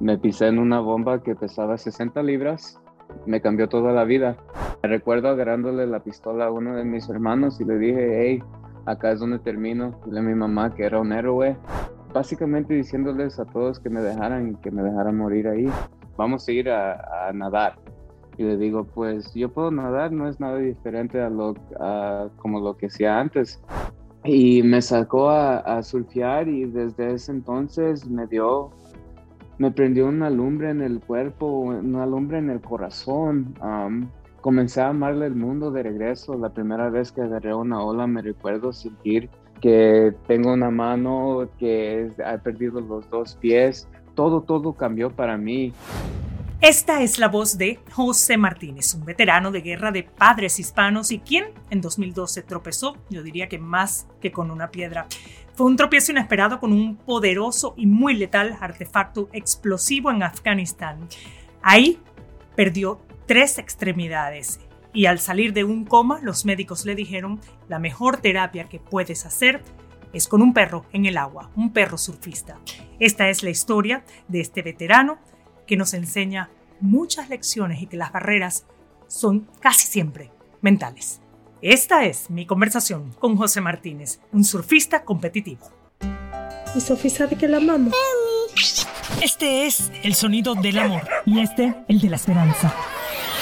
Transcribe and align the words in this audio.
me 0.00 0.18
pisé 0.18 0.48
en 0.48 0.58
una 0.58 0.80
bomba 0.80 1.22
que 1.22 1.34
pesaba 1.34 1.78
60 1.78 2.22
libras, 2.22 2.80
me 3.26 3.40
cambió 3.40 3.68
toda 3.68 3.92
la 3.92 4.04
vida. 4.04 4.36
Me 4.82 4.88
recuerdo 4.88 5.28
agarrándole 5.28 5.86
la 5.86 6.00
pistola 6.00 6.46
a 6.46 6.50
uno 6.50 6.76
de 6.76 6.84
mis 6.84 7.08
hermanos 7.08 7.60
y 7.60 7.64
le 7.64 7.78
dije, 7.78 8.22
hey, 8.22 8.42
acá 8.86 9.12
es 9.12 9.20
donde 9.20 9.38
termino. 9.38 9.98
Dile 10.04 10.20
a 10.20 10.22
mi 10.22 10.34
mamá 10.34 10.74
que 10.74 10.84
era 10.84 11.00
un 11.00 11.12
héroe. 11.12 11.56
Básicamente 12.12 12.74
diciéndoles 12.74 13.38
a 13.38 13.44
todos 13.44 13.80
que 13.80 13.90
me 13.90 14.00
dejaran 14.00 14.56
que 14.56 14.70
me 14.70 14.82
dejaran 14.82 15.16
morir 15.16 15.48
ahí. 15.48 15.68
Vamos 16.16 16.46
a 16.46 16.52
ir 16.52 16.70
a, 16.70 17.32
nadar. 17.32 17.76
Y 18.36 18.42
le 18.42 18.56
digo, 18.56 18.84
pues 18.84 19.32
yo 19.34 19.52
puedo 19.52 19.70
nadar, 19.70 20.12
no 20.12 20.28
es 20.28 20.40
nada 20.40 20.58
diferente 20.58 21.20
a 21.20 21.30
lo 21.30 21.54
como 22.36 22.60
lo 22.60 22.76
que 22.76 22.86
hacía 22.86 23.18
antes. 23.18 23.62
Y 24.24 24.62
me 24.62 24.80
sacó 24.80 25.28
a, 25.28 25.58
a 25.58 25.82
surfear 25.82 26.48
y 26.48 26.64
desde 26.64 27.14
ese 27.14 27.32
entonces 27.32 28.08
me 28.08 28.26
dio 28.26 28.70
me 29.58 29.70
prendió 29.70 30.06
una 30.06 30.30
lumbre 30.30 30.70
en 30.70 30.82
el 30.82 31.00
cuerpo, 31.00 31.46
una 31.46 32.06
lumbre 32.06 32.38
en 32.38 32.50
el 32.50 32.60
corazón. 32.60 33.54
comencé 34.40 34.80
a 34.80 34.88
amarle 34.88 35.26
el 35.26 35.34
mundo 35.34 35.70
de 35.70 35.82
regreso. 35.82 36.36
La 36.36 36.50
primera 36.50 36.90
vez 36.90 37.12
que 37.12 37.22
agarré 37.22 37.54
una 37.54 37.82
ola 37.82 38.06
me 38.06 38.22
recuerdo 38.22 38.72
sentir 38.72 39.30
que 39.60 40.12
tengo 40.26 40.52
una 40.52 40.70
mano, 40.70 41.48
que 41.58 42.10
he 42.18 42.38
perdido 42.38 42.80
los 42.80 43.08
dos 43.08 43.36
pies. 43.36 43.88
Todo, 44.14 44.42
todo 44.42 44.74
cambió 44.74 45.10
para 45.10 45.36
mí. 45.36 45.72
Esta 46.60 47.02
es 47.02 47.18
la 47.18 47.28
voz 47.28 47.58
de 47.58 47.78
José 47.92 48.38
Martínez, 48.38 48.94
un 48.94 49.04
veterano 49.04 49.50
de 49.50 49.60
guerra 49.60 49.92
de 49.92 50.02
padres 50.02 50.58
hispanos 50.58 51.10
y 51.10 51.18
quien 51.18 51.46
en 51.68 51.82
2012 51.82 52.42
tropezó, 52.42 52.96
yo 53.10 53.22
diría 53.22 53.50
que 53.50 53.58
más 53.58 54.06
que 54.20 54.32
con 54.32 54.50
una 54.50 54.70
piedra. 54.70 55.06
Fue 55.54 55.66
un 55.66 55.76
tropiezo 55.76 56.10
inesperado 56.10 56.58
con 56.58 56.72
un 56.72 56.96
poderoso 56.96 57.74
y 57.76 57.86
muy 57.86 58.14
letal 58.14 58.58
artefacto 58.60 59.28
explosivo 59.32 60.10
en 60.10 60.24
Afganistán. 60.24 61.08
Ahí 61.62 62.00
perdió 62.56 63.00
tres 63.26 63.58
extremidades 63.58 64.58
y 64.92 65.06
al 65.06 65.20
salir 65.20 65.52
de 65.52 65.62
un 65.62 65.84
coma 65.84 66.18
los 66.22 66.44
médicos 66.44 66.84
le 66.84 66.96
dijeron 66.96 67.40
la 67.68 67.78
mejor 67.78 68.16
terapia 68.16 68.68
que 68.68 68.80
puedes 68.80 69.26
hacer 69.26 69.62
es 70.12 70.26
con 70.26 70.42
un 70.42 70.54
perro 70.54 70.86
en 70.92 71.06
el 71.06 71.16
agua, 71.16 71.50
un 71.54 71.72
perro 71.72 71.98
surfista. 71.98 72.58
Esta 72.98 73.28
es 73.28 73.44
la 73.44 73.50
historia 73.50 74.04
de 74.26 74.40
este 74.40 74.62
veterano 74.62 75.18
que 75.68 75.76
nos 75.76 75.94
enseña 75.94 76.50
muchas 76.80 77.28
lecciones 77.28 77.80
y 77.80 77.86
que 77.86 77.96
las 77.96 78.12
barreras 78.12 78.66
son 79.06 79.48
casi 79.60 79.86
siempre 79.86 80.32
mentales. 80.60 81.20
Esta 81.66 82.04
es 82.04 82.28
mi 82.28 82.44
conversación 82.44 83.14
con 83.18 83.38
José 83.38 83.62
Martínez, 83.62 84.20
un 84.32 84.44
surfista 84.44 85.02
competitivo. 85.02 85.62
Y 86.76 86.80
Sofía 86.82 87.10
sabe 87.10 87.36
que 87.36 87.48
la 87.48 87.56
amamos. 87.56 87.94
Este 89.22 89.64
es 89.64 89.90
el 90.02 90.14
sonido 90.14 90.54
del 90.56 90.78
amor 90.78 91.08
y 91.24 91.40
este 91.40 91.74
el 91.88 92.02
de 92.02 92.10
la 92.10 92.16
esperanza. 92.16 92.74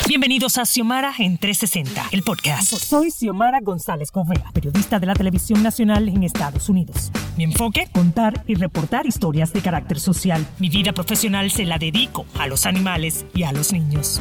Bienvenidos 0.07 0.57
a 0.57 0.65
Xiomara 0.65 1.13
en 1.19 1.37
360, 1.37 2.11
el 2.13 2.23
podcast. 2.23 2.73
Soy 2.73 3.11
Xiomara 3.11 3.59
González 3.61 4.13
Correa, 4.13 4.53
periodista 4.55 5.01
de 5.01 5.07
la 5.07 5.15
televisión 5.15 5.61
nacional 5.61 6.09
en 6.09 6.23
Estados 6.23 6.69
Unidos. 6.69 7.11
Mi 7.37 7.43
enfoque, 7.43 7.89
contar 7.91 8.45
y 8.47 8.55
reportar 8.55 9.05
historias 9.05 9.53
de 9.53 9.63
carácter 9.63 9.99
social. 9.99 10.47
Mi 10.61 10.69
vida 10.69 10.93
profesional 10.93 11.51
se 11.51 11.67
la 11.67 11.77
dedico 11.77 12.25
a 12.39 12.47
los 12.47 12.67
animales 12.67 13.27
y 13.35 13.43
a 13.43 13.51
los 13.51 13.73
niños. 13.73 14.21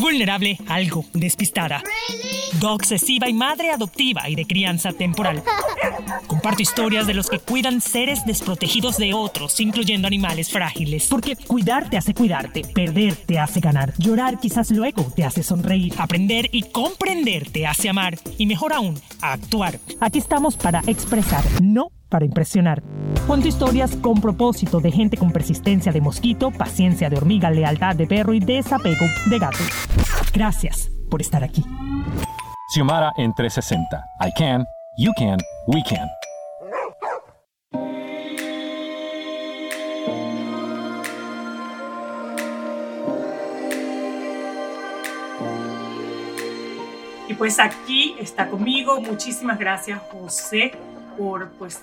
Vulnerable, 0.00 0.58
algo 0.68 1.04
despistada. 1.12 1.82
obsesiva 2.62 3.28
y 3.28 3.32
madre 3.32 3.70
adoptiva 3.70 4.28
y 4.28 4.34
de 4.34 4.46
crianza 4.46 4.92
temporal. 4.92 5.42
Comparto 6.26 6.62
historias 6.62 7.06
de 7.06 7.14
los 7.14 7.28
que 7.28 7.38
cuidan 7.38 7.80
seres 7.80 8.24
desprotegidos 8.24 8.96
de 8.96 9.14
otros, 9.14 9.58
incluyendo 9.60 10.06
animales 10.06 10.50
frágiles. 10.50 11.06
Porque 11.08 11.36
cuidar 11.36 11.88
te 11.90 11.96
hace 11.96 12.14
cuidarte, 12.14 12.62
perder 12.62 13.16
te 13.16 13.38
hace 13.38 13.60
ganar, 13.60 13.94
llorar 13.98 14.38
quizás 14.40 14.70
luego 14.70 15.12
te 15.14 15.24
hace 15.24 15.42
sonreír, 15.42 15.94
aprender 15.98 16.48
y 16.52 16.62
comprender 16.62 17.50
te 17.50 17.66
hace 17.66 17.88
amar 17.88 18.18
y 18.36 18.46
mejor 18.46 18.72
aún, 18.72 19.00
actuar. 19.20 19.78
Aquí 20.00 20.18
estamos 20.18 20.56
para 20.56 20.82
expresar, 20.86 21.44
no 21.62 21.90
para 22.08 22.24
impresionar. 22.24 22.82
Cuento 23.28 23.46
historias 23.46 23.94
con 23.96 24.22
propósito 24.22 24.80
de 24.80 24.90
gente 24.90 25.18
con 25.18 25.30
persistencia 25.30 25.92
de 25.92 26.00
mosquito, 26.00 26.50
paciencia 26.50 27.10
de 27.10 27.18
hormiga, 27.18 27.50
lealtad 27.50 27.94
de 27.94 28.06
perro 28.06 28.32
y 28.32 28.40
desapego 28.40 29.04
de 29.26 29.38
gato. 29.38 29.58
Gracias 30.32 30.90
por 31.10 31.20
estar 31.20 31.44
aquí. 31.44 31.62
Xiomara 32.72 33.12
en 33.18 33.34
360. 33.34 34.02
I 34.22 34.32
can, 34.32 34.64
you 34.96 35.12
can, 35.18 35.38
we 35.66 35.82
can. 35.82 36.08
Y 47.28 47.34
pues 47.34 47.58
aquí 47.60 48.16
está 48.18 48.48
conmigo. 48.48 48.98
Muchísimas 49.02 49.58
gracias, 49.58 50.00
José, 50.10 50.72
por 51.18 51.50
pues 51.58 51.82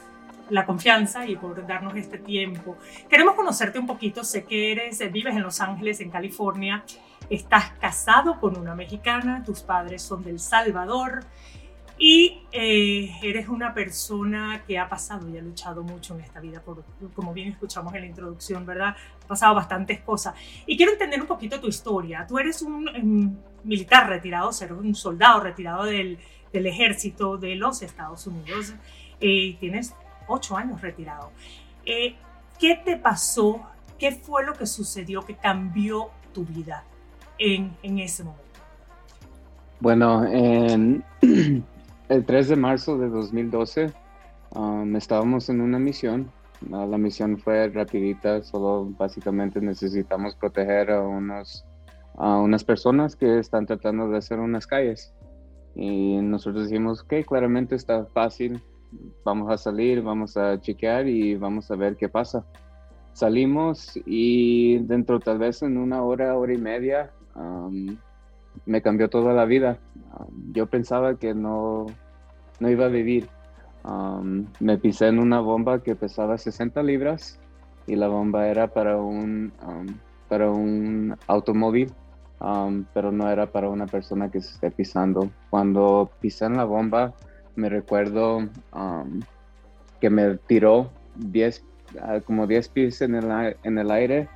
la 0.50 0.66
confianza 0.66 1.26
y 1.26 1.36
por 1.36 1.66
darnos 1.66 1.96
este 1.96 2.18
tiempo. 2.18 2.78
Queremos 3.10 3.36
conocerte 3.36 3.80
un 3.80 3.88
poquito. 3.88 4.24
Sé 4.24 4.44
que 4.44 4.72
eres, 4.72 5.02
eh, 5.02 5.08
vives 5.10 5.36
en 5.36 5.44
Los 5.44 5.62
Ángeles, 5.62 6.00
en 6.02 6.10
California. 6.10 6.84
Estás 7.30 7.72
casado 7.80 8.40
con 8.40 8.58
una 8.58 8.76
mexicana. 8.76 9.44
Tus 9.44 9.62
padres 9.62 10.02
son 10.02 10.24
del 10.24 10.40
Salvador. 10.40 11.26
Y 11.98 12.42
eh, 12.52 13.10
eres 13.24 13.48
una 13.48 13.74
persona 13.74 14.64
que 14.68 14.78
ha 14.78 14.90
pasado 14.90 15.30
y 15.30 15.38
ha 15.38 15.42
luchado 15.42 15.82
mucho 15.82 16.14
en 16.16 16.22
esta 16.22 16.42
vida, 16.42 16.62
por, 16.62 16.84
como 17.14 17.34
bien 17.34 17.54
escuchamos 17.54 17.94
en 17.96 18.02
la 18.02 18.08
introducción, 18.08 18.66
¿verdad? 18.66 18.98
Ha 19.24 19.28
pasado 19.28 19.56
bastantes 19.56 20.02
cosas. 20.02 20.36
Y 20.66 20.76
quiero 20.76 20.92
entender 20.92 21.22
un 21.22 21.28
poquito 21.28 21.60
tu 21.62 21.68
historia. 21.68 22.26
Tú 22.28 22.38
eres 22.38 22.62
un, 22.62 22.90
un 22.90 23.40
militar 23.64 24.10
retirado, 24.10 24.52
eres 24.60 24.78
un 24.78 24.94
soldado 24.94 25.40
retirado 25.40 25.86
del, 25.86 26.20
del, 26.52 26.66
ejército 26.68 27.38
de 27.38 27.56
los 27.56 27.82
Estados 27.82 28.28
Unidos. 28.28 28.74
Eh, 29.22 29.56
tienes 29.62 29.96
ocho 30.28 30.58
años 30.58 30.82
retirado. 30.82 31.32
Eh, 31.86 32.16
¿Qué 32.60 32.80
te 32.84 32.98
pasó? 32.98 33.62
¿Qué 34.00 34.12
fue 34.12 34.46
lo 34.46 34.54
que 34.54 34.66
sucedió 34.66 35.22
que 35.22 35.36
cambió 35.36 36.10
tu 36.34 36.46
vida 36.46 36.84
en, 37.38 37.76
en 37.84 38.00
ese 38.00 38.24
momento? 38.24 38.44
Bueno, 39.80 40.26
en 40.26 41.04
el 42.10 42.26
3 42.26 42.50
de 42.50 42.56
marzo 42.56 42.98
de 42.98 43.10
2012 43.10 43.92
um, 44.52 44.96
estábamos 44.96 45.50
en 45.50 45.62
una 45.62 45.80
misión. 45.80 46.32
Uh, 46.70 46.88
la 46.90 46.98
misión 46.98 47.38
fue 47.38 47.68
rapidita, 47.70 48.42
solo 48.42 48.90
básicamente 48.98 49.60
necesitamos 49.60 50.36
proteger 50.36 50.92
a, 50.92 51.02
unos, 51.02 51.66
a 52.16 52.38
unas 52.38 52.64
personas 52.64 53.16
que 53.16 53.40
están 53.40 53.66
tratando 53.66 54.10
de 54.10 54.18
hacer 54.18 54.40
unas 54.40 54.66
calles. 54.66 55.14
Y 55.76 56.18
nosotros 56.22 56.70
dijimos, 56.70 57.02
ok, 57.02 57.26
claramente 57.28 57.76
está 57.76 58.06
fácil, 58.06 58.62
vamos 59.24 59.52
a 59.52 59.58
salir, 59.58 60.02
vamos 60.02 60.38
a 60.38 60.60
chequear 60.60 61.08
y 61.08 61.36
vamos 61.36 61.72
a 61.72 61.76
ver 61.76 61.96
qué 61.96 62.10
pasa. 62.10 62.46
Salimos 63.14 63.98
y 64.06 64.80
dentro 64.80 65.20
tal 65.20 65.38
vez 65.38 65.62
en 65.62 65.78
una 65.78 66.04
hora, 66.04 66.36
hora 66.36 66.54
y 66.54 66.58
media, 66.58 67.12
me 68.66 68.82
cambió 68.82 69.10
toda 69.10 69.34
la 69.34 69.46
vida. 69.46 69.80
yo 70.52 70.68
pensaba 70.68 71.16
que 71.16 71.34
no, 71.34 71.86
no 72.60 72.70
iba 72.70 72.86
a 72.86 72.90
vivir. 72.90 73.28
me 74.60 74.78
pisé 74.78 75.08
en 75.08 75.20
una 75.20 75.40
bomba 75.40 75.82
que 75.82 75.96
pesaba 75.96 76.38
60 76.38 76.84
libras 76.84 77.40
y 77.88 77.96
la 77.96 78.08
bomba 78.08 78.48
era 78.48 78.68
para 78.68 78.98
un, 78.98 79.52
para 80.28 80.50
un 80.52 81.16
automóvil, 81.28 81.92
pero 82.94 83.12
no 83.12 83.30
era 83.30 83.48
para 83.52 83.70
una 83.70 83.86
persona 83.86 84.30
que 84.30 84.42
se 84.42 84.54
esté 84.56 84.72
pisando. 84.72 85.30
Cuando 85.50 86.10
pisé 86.20 86.46
en 86.46 86.58
la 86.58 86.66
bomba, 86.66 87.14
me 87.56 87.70
recuerdo 87.70 88.38
um, 88.74 89.22
que 90.02 90.10
me 90.10 90.36
tiró 90.48 90.92
10, 91.16 91.64
ah, 92.02 92.20
como 92.26 92.48
10 92.48 92.70
pies 92.70 93.02
en 93.02 93.16
el, 93.16 93.56
en 93.64 93.78
el 93.78 93.92
aire. 93.92 94.28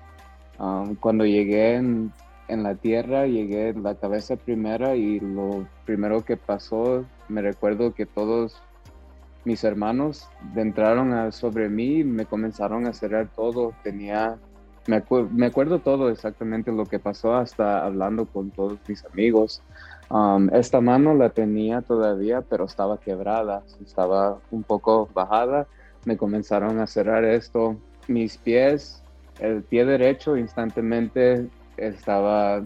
Um, 0.58 0.96
cuando 0.96 1.26
llegué 1.26 1.76
en, 1.76 2.12
en, 2.48 2.64
la 2.64 2.76
tierra, 2.76 3.28
llegué 3.28 3.74
la 3.74 3.96
cabeza 3.96 4.36
primera 4.36 4.96
y 4.96 5.20
lo 5.20 5.68
primero 5.86 6.26
que 6.26 6.38
pasó, 6.38 7.06
me 7.28 7.42
recuerdo 7.42 7.94
que 7.94 8.06
todos 8.06 8.62
mis 9.46 9.64
hermanos 9.64 10.28
entraron 10.56 11.32
sobre 11.32 11.70
mí 11.70 12.00
y 12.00 12.04
me 12.04 12.26
comenzaron 12.26 12.86
a 12.88 12.94
cerrar 12.94 13.30
todo. 13.36 13.74
Tenía, 13.84 14.38
me, 14.88 15.04
me 15.32 15.46
acuerdo 15.46 15.80
todo 15.80 16.10
exactamente 16.10 16.72
lo 16.72 16.86
que 16.86 17.00
pasó 17.00 17.36
hasta 17.36 17.86
hablando 17.86 18.26
con 18.26 18.52
todos 18.52 18.78
mis 18.88 19.06
amigos. 19.06 19.62
Um, 20.10 20.50
esta 20.54 20.82
mano 20.82 21.14
la 21.14 21.30
tenía 21.30 21.82
todavía, 21.82 22.42
pero 22.42 22.66
estaba 22.66 23.00
quebrada, 23.00 23.64
estaba 23.84 24.40
un 24.50 24.64
poco 24.64 25.08
bajada. 25.14 25.68
Me 26.06 26.18
comenzaron 26.18 26.80
a 26.80 26.88
cerrar 26.88 27.24
esto. 27.26 27.78
Mis 28.08 28.38
pies, 28.38 29.04
el 29.40 29.62
pie 29.62 29.86
derecho 29.86 30.36
instantáneamente 30.36 31.48
estaba 31.78 32.64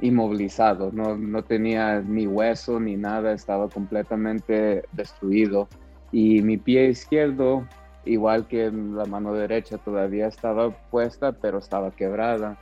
inmovilizado, 0.00 0.90
no, 0.92 1.16
no 1.16 1.42
tenía 1.44 2.00
ni 2.00 2.26
hueso 2.26 2.78
ni 2.78 2.96
nada, 2.96 3.32
estaba 3.32 3.68
completamente 3.68 4.84
destruido. 4.92 5.68
Y 6.12 6.42
mi 6.42 6.58
pie 6.58 6.88
izquierdo, 6.88 7.66
igual 8.04 8.46
que 8.46 8.70
la 8.70 9.06
mano 9.06 9.32
derecha, 9.32 9.78
todavía 9.78 10.26
estaba 10.26 10.70
puesta, 10.90 11.32
pero 11.32 11.58
estaba 11.58 11.90
quebrada. 11.90 12.58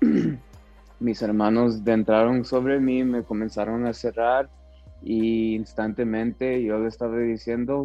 Mis 0.98 1.20
hermanos 1.22 1.82
entraron 1.86 2.44
sobre 2.44 2.80
mí, 2.80 3.04
me 3.04 3.22
comenzaron 3.22 3.86
a 3.86 3.92
cerrar 3.92 4.48
y 5.02 5.54
instantemente 5.54 6.62
yo 6.62 6.78
le 6.78 6.88
estaba 6.88 7.18
diciendo 7.18 7.84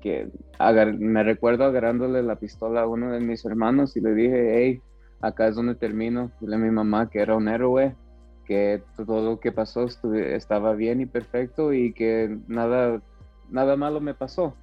que 0.00 0.28
me 0.98 1.22
recuerdo 1.22 1.64
agarrándole 1.64 2.22
la 2.22 2.36
pistola 2.36 2.82
a 2.82 2.86
uno 2.86 3.12
de 3.12 3.20
mis 3.20 3.44
hermanos 3.44 3.96
y 3.96 4.00
le 4.00 4.14
dije, 4.14 4.56
hey, 4.56 4.82
acá 5.20 5.48
es 5.48 5.56
donde 5.56 5.74
termino. 5.74 6.30
Dile 6.40 6.56
a 6.56 6.58
mi 6.58 6.70
mamá 6.70 7.10
que 7.10 7.20
era 7.20 7.36
un 7.36 7.48
héroe, 7.48 7.94
que 8.46 8.82
todo 8.96 9.22
lo 9.22 9.40
que 9.40 9.52
pasó 9.52 9.86
estaba 10.14 10.74
bien 10.74 11.00
y 11.00 11.06
perfecto 11.06 11.72
y 11.72 11.92
que 11.92 12.38
nada, 12.48 13.02
nada 13.50 13.76
malo 13.76 14.00
me 14.00 14.14
pasó. 14.14 14.54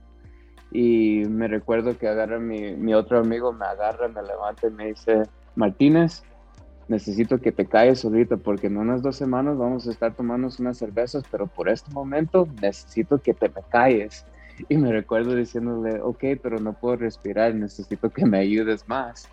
Y 0.72 1.24
me 1.30 1.48
recuerdo 1.48 1.98
que 1.98 2.08
agarra 2.08 2.40
mi, 2.40 2.76
mi 2.76 2.94
otro 2.94 3.20
amigo, 3.20 3.54
me 3.54 3.66
agarra, 3.66 4.08
me 4.08 4.22
levanta 4.24 4.68
y 4.68 4.72
me 4.72 4.88
dice, 4.88 5.24
Martínez, 5.56 6.24
necesito 6.88 7.40
que 7.40 7.52
te 7.52 7.66
calles 7.66 8.04
ahorita 8.04 8.38
porque 8.38 8.68
en 8.68 8.78
unas 8.78 9.02
dos 9.02 9.16
semanas 9.16 9.58
vamos 9.58 9.88
a 9.88 9.92
estar 9.92 10.14
tomando 10.14 10.50
unas 10.60 10.78
cervezas, 10.78 11.24
pero 11.30 11.48
por 11.48 11.70
este 11.70 11.92
momento 11.92 12.48
necesito 12.62 13.20
que 13.20 13.34
te 13.34 13.50
me 13.50 13.62
calles. 13.70 14.26
Y 14.70 14.78
me 14.78 14.92
recuerdo 14.92 15.36
diciéndole, 15.36 16.02
ok, 16.02 16.24
pero 16.42 16.60
no 16.60 16.74
puedo 16.74 16.96
respirar, 16.96 17.54
necesito 17.54 18.10
que 18.10 18.26
me 18.26 18.40
ayudes 18.40 18.88
más. 18.88 19.30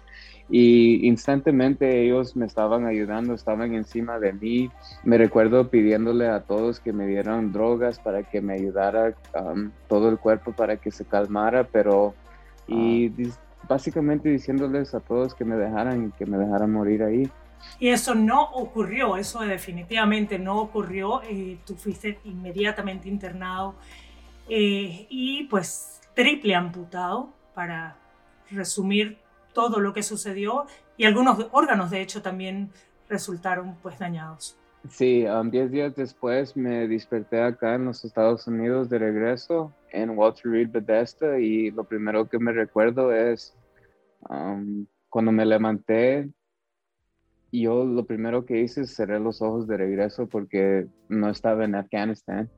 Y 0.51 1.07
instantemente 1.07 2.03
ellos 2.03 2.37
me 2.37 2.45
estaban 2.45 2.87
ayudando, 2.87 3.33
estaban 3.33 3.75
encima 3.75 4.19
de 4.19 4.35
mí. 4.35 4.71
Me 5.03 5.17
recuerdo 5.17 5.71
pidiéndole 5.71 6.29
a 6.29 6.41
todos 6.41 6.81
que 6.81 6.93
me 6.93 7.07
dieran 7.07 7.53
drogas 7.53 7.99
para 7.99 8.23
que 8.25 8.43
me 8.43 8.55
ayudara 8.55 9.15
um, 9.41 9.71
todo 9.89 10.11
el 10.11 10.19
cuerpo 10.19 10.53
para 10.53 10.77
que 10.77 10.91
se 10.91 11.05
calmara, 11.05 11.65
pero... 11.65 12.15
Y 12.67 13.09
ah. 13.09 13.31
básicamente 13.69 14.29
diciéndoles 14.29 14.95
a 14.95 15.01
todos 15.01 15.35
que 15.35 15.45
me 15.45 15.57
dejaran, 15.57 16.13
que 16.13 16.27
me 16.27 16.39
dejaran 16.39 16.73
morir 16.73 17.03
ahí. 17.03 17.31
Y 17.79 17.89
eso 17.89 18.15
no 18.15 18.43
ocurrió, 18.43 19.17
eso 19.17 19.41
definitivamente 19.41 20.39
no 20.39 20.61
ocurrió. 20.61 21.23
Eh, 21.23 21.59
tú 21.67 21.75
fuiste 21.75 22.19
inmediatamente 22.25 23.09
internado 23.09 23.75
eh, 24.49 25.07
y 25.09 25.45
pues 25.45 26.01
triple 26.15 26.55
amputado 26.55 27.33
para 27.55 27.97
resumir 28.51 29.19
todo 29.53 29.81
lo 29.81 29.93
que 29.93 30.03
sucedió 30.03 30.67
y 30.97 31.05
algunos 31.05 31.49
órganos 31.53 31.91
de 31.91 32.01
hecho 32.01 32.23
también 32.23 32.71
resultaron 33.09 33.77
pues 33.83 33.99
dañados. 33.99 34.59
Sí, 34.91 35.25
um, 35.25 35.51
diez 35.51 35.71
días 35.71 35.95
después 35.97 36.57
me 36.57 36.87
desperté 36.87 37.41
acá 37.41 37.75
en 37.75 37.87
los 37.87 38.05
Estados 38.05 38.47
Unidos 38.47 38.91
de 38.91 38.99
regreso 38.99 39.73
en 39.91 40.11
Walter 40.11 40.51
Reed 40.51 40.71
Bethesda 40.71 41.39
y 41.39 41.71
lo 41.71 41.85
primero 41.85 42.29
que 42.29 42.39
me 42.39 42.53
recuerdo 42.53 43.11
es 43.13 43.57
um, 44.29 44.85
cuando 45.09 45.33
me 45.33 45.47
levanté 45.47 46.29
yo 47.63 47.85
lo 47.85 48.05
primero 48.05 48.45
que 48.45 48.61
hice 48.61 48.83
es 48.83 48.95
cerrar 48.95 49.21
los 49.21 49.43
ojos 49.43 49.67
de 49.67 49.77
regreso 49.77 50.27
porque 50.27 50.87
no 51.09 51.31
estaba 51.31 51.65
en 51.65 51.75
Afganistán. 51.75 52.51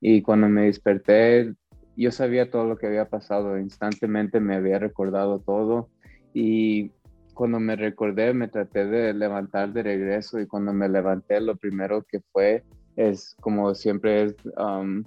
Y 0.00 0.22
cuando 0.22 0.48
me 0.48 0.66
desperté, 0.66 1.54
yo 1.96 2.12
sabía 2.12 2.50
todo 2.50 2.66
lo 2.66 2.76
que 2.76 2.86
había 2.86 3.08
pasado. 3.08 3.58
Instantemente 3.58 4.40
me 4.40 4.56
había 4.56 4.78
recordado 4.78 5.40
todo. 5.40 5.88
Y 6.34 6.92
cuando 7.34 7.58
me 7.58 7.74
recordé, 7.74 8.34
me 8.34 8.48
traté 8.48 8.86
de 8.86 9.14
levantar 9.14 9.72
de 9.72 9.82
regreso. 9.82 10.38
Y 10.38 10.46
cuando 10.46 10.72
me 10.72 10.88
levanté, 10.88 11.40
lo 11.40 11.56
primero 11.56 12.04
que 12.04 12.20
fue 12.32 12.64
es 12.96 13.34
como 13.40 13.74
siempre 13.74 14.24
es. 14.24 14.36
Um, 14.56 15.04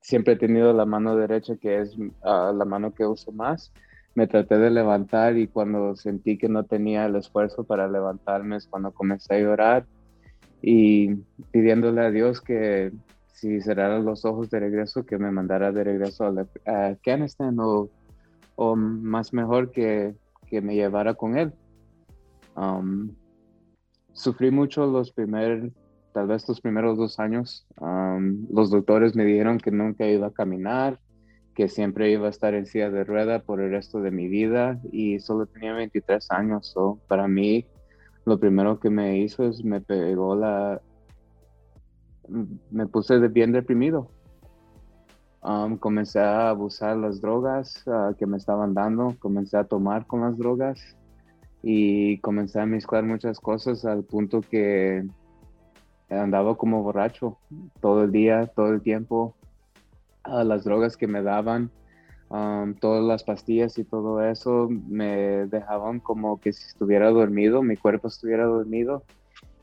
siempre 0.00 0.34
he 0.34 0.36
tenido 0.36 0.72
la 0.72 0.84
mano 0.84 1.16
derecha, 1.16 1.56
que 1.56 1.80
es 1.80 1.96
uh, 1.96 2.52
la 2.56 2.64
mano 2.64 2.92
que 2.92 3.06
uso 3.06 3.30
más 3.30 3.72
me 4.14 4.26
traté 4.26 4.58
de 4.58 4.70
levantar 4.70 5.36
y 5.36 5.46
cuando 5.48 5.96
sentí 5.96 6.36
que 6.38 6.48
no 6.48 6.64
tenía 6.64 7.06
el 7.06 7.16
esfuerzo 7.16 7.64
para 7.64 7.88
levantarme 7.88 8.56
es 8.56 8.66
cuando 8.66 8.92
comencé 8.92 9.34
a 9.34 9.40
llorar 9.40 9.86
y 10.60 11.14
pidiéndole 11.50 12.02
a 12.02 12.10
Dios 12.10 12.40
que 12.40 12.92
si 13.32 13.60
cerrara 13.60 13.98
los 13.98 14.24
ojos 14.24 14.50
de 14.50 14.60
regreso, 14.60 15.04
que 15.04 15.18
me 15.18 15.32
mandara 15.32 15.72
de 15.72 15.82
regreso 15.82 16.24
a, 16.64 16.86
Afganistán 16.86 17.58
o, 17.58 17.90
o, 18.54 18.76
más 18.76 19.32
mejor 19.32 19.72
que, 19.72 20.14
que, 20.46 20.60
me 20.60 20.76
llevara 20.76 21.14
con 21.14 21.36
él. 21.36 21.52
Um, 22.54 23.10
sufrí 24.12 24.52
mucho 24.52 24.86
los 24.86 25.10
primeros, 25.10 25.72
tal 26.12 26.28
vez 26.28 26.46
los 26.48 26.60
primeros 26.60 26.96
dos 26.96 27.18
años. 27.18 27.66
Um, 27.80 28.46
los 28.52 28.70
doctores 28.70 29.16
me 29.16 29.24
dijeron 29.24 29.58
que 29.58 29.72
nunca 29.72 30.06
iba 30.06 30.28
a 30.28 30.32
caminar, 30.32 31.00
que 31.54 31.68
siempre 31.68 32.10
iba 32.10 32.26
a 32.26 32.30
estar 32.30 32.54
en 32.54 32.66
silla 32.66 32.90
de 32.90 33.04
rueda 33.04 33.40
por 33.40 33.60
el 33.60 33.70
resto 33.70 34.00
de 34.00 34.10
mi 34.10 34.28
vida 34.28 34.80
y 34.90 35.20
solo 35.20 35.46
tenía 35.46 35.74
23 35.74 36.30
años. 36.30 36.68
So, 36.68 36.98
para 37.08 37.28
mí, 37.28 37.66
lo 38.24 38.38
primero 38.38 38.80
que 38.80 38.90
me 38.90 39.18
hizo 39.18 39.44
es 39.44 39.64
me 39.64 39.80
pegó 39.80 40.34
la... 40.34 40.80
Me 42.70 42.86
puse 42.86 43.18
bien 43.28 43.52
deprimido. 43.52 44.08
Um, 45.42 45.76
comencé 45.76 46.20
a 46.20 46.50
abusar 46.50 46.96
las 46.96 47.20
drogas 47.20 47.84
uh, 47.86 48.14
que 48.16 48.26
me 48.26 48.36
estaban 48.36 48.74
dando, 48.74 49.16
comencé 49.18 49.56
a 49.56 49.64
tomar 49.64 50.06
con 50.06 50.20
las 50.20 50.38
drogas 50.38 50.96
y 51.64 52.18
comencé 52.18 52.60
a 52.60 52.66
mezclar 52.66 53.02
muchas 53.02 53.40
cosas 53.40 53.84
al 53.84 54.04
punto 54.04 54.40
que 54.40 55.04
andaba 56.08 56.56
como 56.56 56.82
borracho 56.84 57.38
todo 57.80 58.04
el 58.04 58.12
día, 58.12 58.46
todo 58.54 58.68
el 58.68 58.82
tiempo 58.82 59.34
las 60.24 60.64
drogas 60.64 60.96
que 60.96 61.06
me 61.06 61.22
daban, 61.22 61.70
um, 62.28 62.74
todas 62.74 63.04
las 63.04 63.24
pastillas 63.24 63.78
y 63.78 63.84
todo 63.84 64.22
eso 64.24 64.68
me 64.70 65.46
dejaban 65.46 66.00
como 66.00 66.40
que 66.40 66.52
si 66.52 66.66
estuviera 66.66 67.10
dormido, 67.10 67.62
mi 67.62 67.76
cuerpo 67.76 68.08
estuviera 68.08 68.44
dormido 68.44 69.04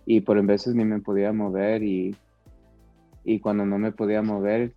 y 0.06 0.22
por 0.22 0.44
veces 0.46 0.76
ni 0.76 0.86
me 0.86 1.00
podía 1.00 1.32
mover 1.34 1.84
y, 1.84 2.16
y 3.24 3.40
cuando 3.40 3.66
no 3.66 3.78
me 3.78 3.92
podía 3.92 4.22
mover 4.22 4.74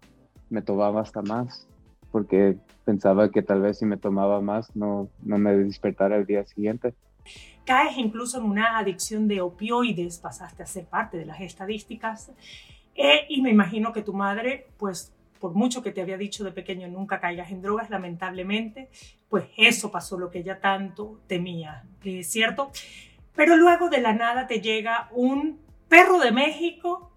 me 0.51 0.63
tomaba 0.63 1.01
hasta 1.01 1.23
más 1.23 1.67
porque 2.11 2.59
pensaba 2.85 3.31
que 3.31 3.43
tal 3.43 3.63
vez 3.63 3.79
si 3.79 3.87
me 3.87 3.97
tomaba 3.97 4.41
más 4.41 4.77
no, 4.77 5.09
no 5.23 5.39
me 5.39 5.57
despertara 5.57 6.17
el 6.17 6.27
día 6.27 6.45
siguiente. 6.45 6.95
Caes 7.65 7.97
incluso 7.97 8.39
en 8.39 8.45
una 8.45 8.79
adicción 8.79 9.29
de 9.29 9.41
opioides, 9.41 10.19
pasaste 10.19 10.63
a 10.63 10.67
ser 10.67 10.85
parte 10.85 11.17
de 11.17 11.25
las 11.25 11.41
estadísticas 11.41 12.33
eh, 12.95 13.21
y 13.29 13.41
me 13.41 13.51
imagino 13.51 13.93
que 13.93 14.03
tu 14.03 14.13
madre 14.13 14.67
pues 14.77 15.15
por 15.43 15.55
mucho 15.55 15.83
que 15.83 15.91
te 15.91 16.01
había 16.01 16.17
dicho 16.17 16.45
de 16.45 16.53
pequeño 16.53 16.87
nunca 16.87 17.19
caigas 17.19 17.51
en 17.51 17.63
drogas, 17.63 17.91
lamentablemente, 17.91 18.91
pues 19.29 19.47
eso 19.57 19.91
pasó 19.91 20.17
lo 20.17 20.31
que 20.31 20.39
ella 20.39 20.61
tanto 20.61 21.21
temía, 21.27 21.83
¿es 22.05 22.31
cierto? 22.31 22.71
Pero 23.35 23.57
luego 23.57 23.89
de 23.89 24.01
la 24.01 24.13
nada 24.13 24.47
te 24.47 24.61
llega 24.61 25.09
un 25.11 25.59
perro 25.89 26.21
de 26.21 26.31
México, 26.31 27.11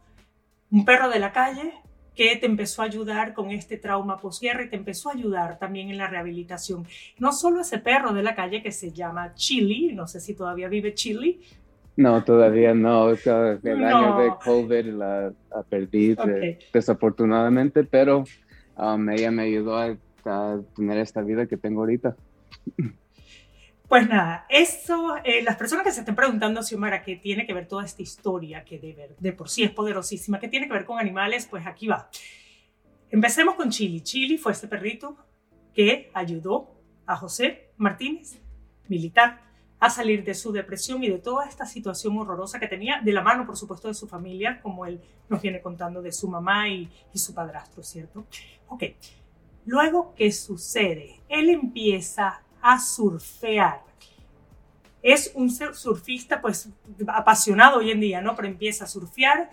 un 0.71 0.85
perro 0.85 1.09
de 1.09 1.19
la 1.19 1.31
calle, 1.33 1.71
que 2.15 2.35
te 2.37 2.47
empezó 2.47 2.81
a 2.81 2.85
ayudar 2.85 3.35
con 3.35 3.51
este 3.51 3.77
trauma 3.77 4.17
posguerra 4.17 4.63
y 4.63 4.69
te 4.69 4.75
empezó 4.75 5.09
a 5.09 5.13
ayudar 5.13 5.59
también 5.59 5.91
en 5.91 5.99
la 5.99 6.07
rehabilitación. 6.07 6.87
No 7.19 7.31
solo 7.31 7.61
ese 7.61 7.77
perro 7.77 8.11
de 8.11 8.23
la 8.23 8.33
calle 8.33 8.63
que 8.63 8.71
se 8.71 8.91
llama 8.91 9.35
Chili, 9.35 9.93
no 9.93 10.07
sé 10.07 10.19
si 10.19 10.33
todavía 10.33 10.67
vive 10.67 10.95
Chili, 10.95 11.41
no, 11.97 12.23
todavía 12.23 12.73
no. 12.73 13.09
el 13.11 13.83
año 13.83 14.17
de 14.19 14.31
COVID 14.43 14.85
la, 14.93 15.33
perdí 15.69 16.15
desafortunadamente, 16.73 17.83
pero 17.83 18.25
um, 18.77 19.09
ella 19.09 19.31
me 19.31 19.43
ayudó 19.43 19.77
a, 19.77 19.95
tener 20.75 20.97
esta 20.97 21.21
vida 21.21 21.45
que 21.45 21.55
tengo 21.55 21.81
ahorita. 21.81 22.15
Pues 23.87 24.09
nada, 24.09 24.47
eso, 24.49 25.15
eh, 25.23 25.43
las 25.43 25.57
personas 25.57 25.85
que 25.85 25.91
se 25.91 25.99
estén 25.99 26.15
preguntando, 26.15 26.63
Xiomara, 26.63 27.03
¿qué 27.03 27.17
tiene 27.17 27.45
que 27.45 27.53
ver 27.53 27.67
toda 27.67 27.85
esta 27.85 28.01
historia 28.01 28.65
que 28.65 28.79
de, 28.79 28.93
ver, 28.93 29.15
de 29.19 29.31
por 29.31 29.47
sí 29.47 29.61
es 29.61 29.69
poderosísima? 29.69 30.39
¿Qué 30.39 30.47
tiene 30.47 30.65
que 30.65 30.73
ver 30.73 30.85
con 30.85 30.97
animales? 30.97 31.47
Pues 31.47 31.67
aquí 31.67 31.85
va. 31.85 32.09
Empecemos 33.11 33.53
con 33.53 33.69
Chili. 33.69 34.01
Chili 34.01 34.39
fue 34.39 34.53
ese 34.53 34.67
perrito 34.67 35.15
que 35.75 36.09
ayudó 36.15 36.73
a 37.05 37.15
José 37.15 37.69
Martínez, 37.77 38.39
militar, 38.87 39.41
a 39.79 39.89
salir 39.89 40.23
de 40.23 40.33
su 40.33 40.51
depresión 40.51 41.03
y 41.03 41.09
de 41.09 41.19
toda 41.19 41.45
esta 41.45 41.65
situación 41.65 42.17
horrorosa 42.17 42.59
que 42.59 42.67
tenía, 42.67 43.01
de 43.01 43.11
la 43.11 43.21
mano, 43.21 43.45
por 43.45 43.57
supuesto, 43.57 43.87
de 43.87 43.93
su 43.93 44.07
familia, 44.07 44.61
como 44.61 44.85
él 44.85 45.01
nos 45.29 45.41
viene 45.41 45.61
contando 45.61 46.01
de 46.01 46.11
su 46.11 46.27
mamá 46.27 46.69
y, 46.69 46.89
su 47.13 47.33
padrastro, 47.33 47.83
¿cierto? 47.83 48.25
Ok, 48.67 48.83
luego, 49.65 50.13
¿qué 50.15 50.31
sucede? 50.31 51.19
Él 51.27 51.49
empieza 51.49 52.41
a 52.61 52.79
surfear. 52.79 53.81
Es 55.01 55.31
un 55.35 55.51
surfista, 55.51 56.41
pues, 56.41 56.69
apasionado 57.07 57.79
hoy 57.79 57.91
en 57.91 57.99
día, 57.99 58.21
¿no? 58.21 58.35
Pero 58.35 58.47
empieza 58.47 58.85
a 58.85 58.87
surfear 58.87 59.51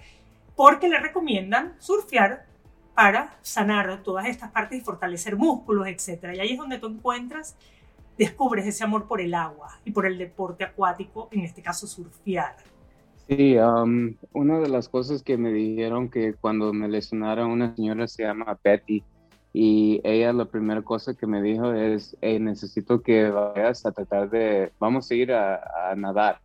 porque 0.57 0.88
le 0.88 0.99
recomiendan 0.99 1.75
surfear 1.79 2.47
para 2.95 3.37
sanar 3.43 4.02
todas 4.02 4.26
estas 4.26 4.50
partes 4.50 4.79
y 4.79 4.83
fortalecer 4.83 5.37
músculos, 5.37 5.87
etc. 5.88 6.35
Y 6.35 6.41
ahí 6.41 6.52
es 6.52 6.59
donde 6.59 6.79
tú 6.79 6.87
encuentras 6.87 7.57
descubres 8.19 8.66
ese 8.66 8.85
amor 8.85 9.07
por 9.09 9.21
el 9.21 9.35
agua 9.35 9.78
y 9.85 9.92
por 9.92 10.07
el 10.07 10.19
deporte 10.19 10.64
acuático, 10.64 11.28
en 11.33 11.40
este 11.40 11.62
caso 11.62 11.87
surfear. 11.87 12.57
Sí, 13.28 13.57
um, 13.57 14.14
una 14.33 14.59
de 14.59 14.69
las 14.69 14.88
cosas 14.88 15.23
que 15.23 15.37
me 15.37 15.52
dijeron 15.52 16.09
que 16.09 16.35
cuando 16.35 16.73
me 16.73 16.88
lesionaron 16.88 17.50
una 17.50 17.75
señora 17.75 18.07
se 18.09 18.25
llama 18.25 18.59
Betty 18.62 19.02
y 19.52 20.00
ella 20.02 20.33
la 20.33 20.47
primera 20.47 20.83
cosa 20.83 21.14
que 21.14 21.26
me 21.26 21.42
dijo 21.42 21.73
es, 21.73 22.16
necesito 22.23 23.02
que 23.02 23.31
vayas 23.31 23.85
a 23.85 23.92
tratar 23.92 24.31
de, 24.31 24.73
vamos 24.78 25.11
a 25.11 25.14
ir 25.14 25.33
a, 25.33 25.95
nadar. 25.97 26.40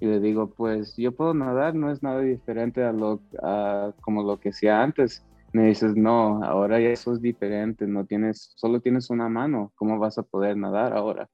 Y 0.00 0.06
le 0.06 0.20
digo, 0.20 0.48
pues 0.48 0.96
yo 0.96 1.12
puedo 1.12 1.32
nadar, 1.32 1.74
no 1.74 1.90
es 1.90 2.02
nada 2.02 2.20
diferente 2.20 2.82
a 2.82 2.92
lo 2.92 3.20
como 4.00 4.22
lo 4.22 4.38
que 4.38 4.50
hacía 4.50 4.82
antes. 4.82 5.24
Me 5.52 5.66
dices, 5.66 5.94
no, 5.96 6.42
ahora 6.42 6.80
ya 6.80 6.88
eso 6.90 7.12
es 7.12 7.20
diferente, 7.20 7.86
no 7.86 8.06
tienes, 8.06 8.52
solo 8.56 8.80
tienes 8.80 9.10
una 9.10 9.28
mano, 9.28 9.72
¿cómo 9.74 9.98
vas 9.98 10.16
a 10.16 10.22
poder 10.22 10.56
nadar 10.56 10.94
ahora? 10.94 11.28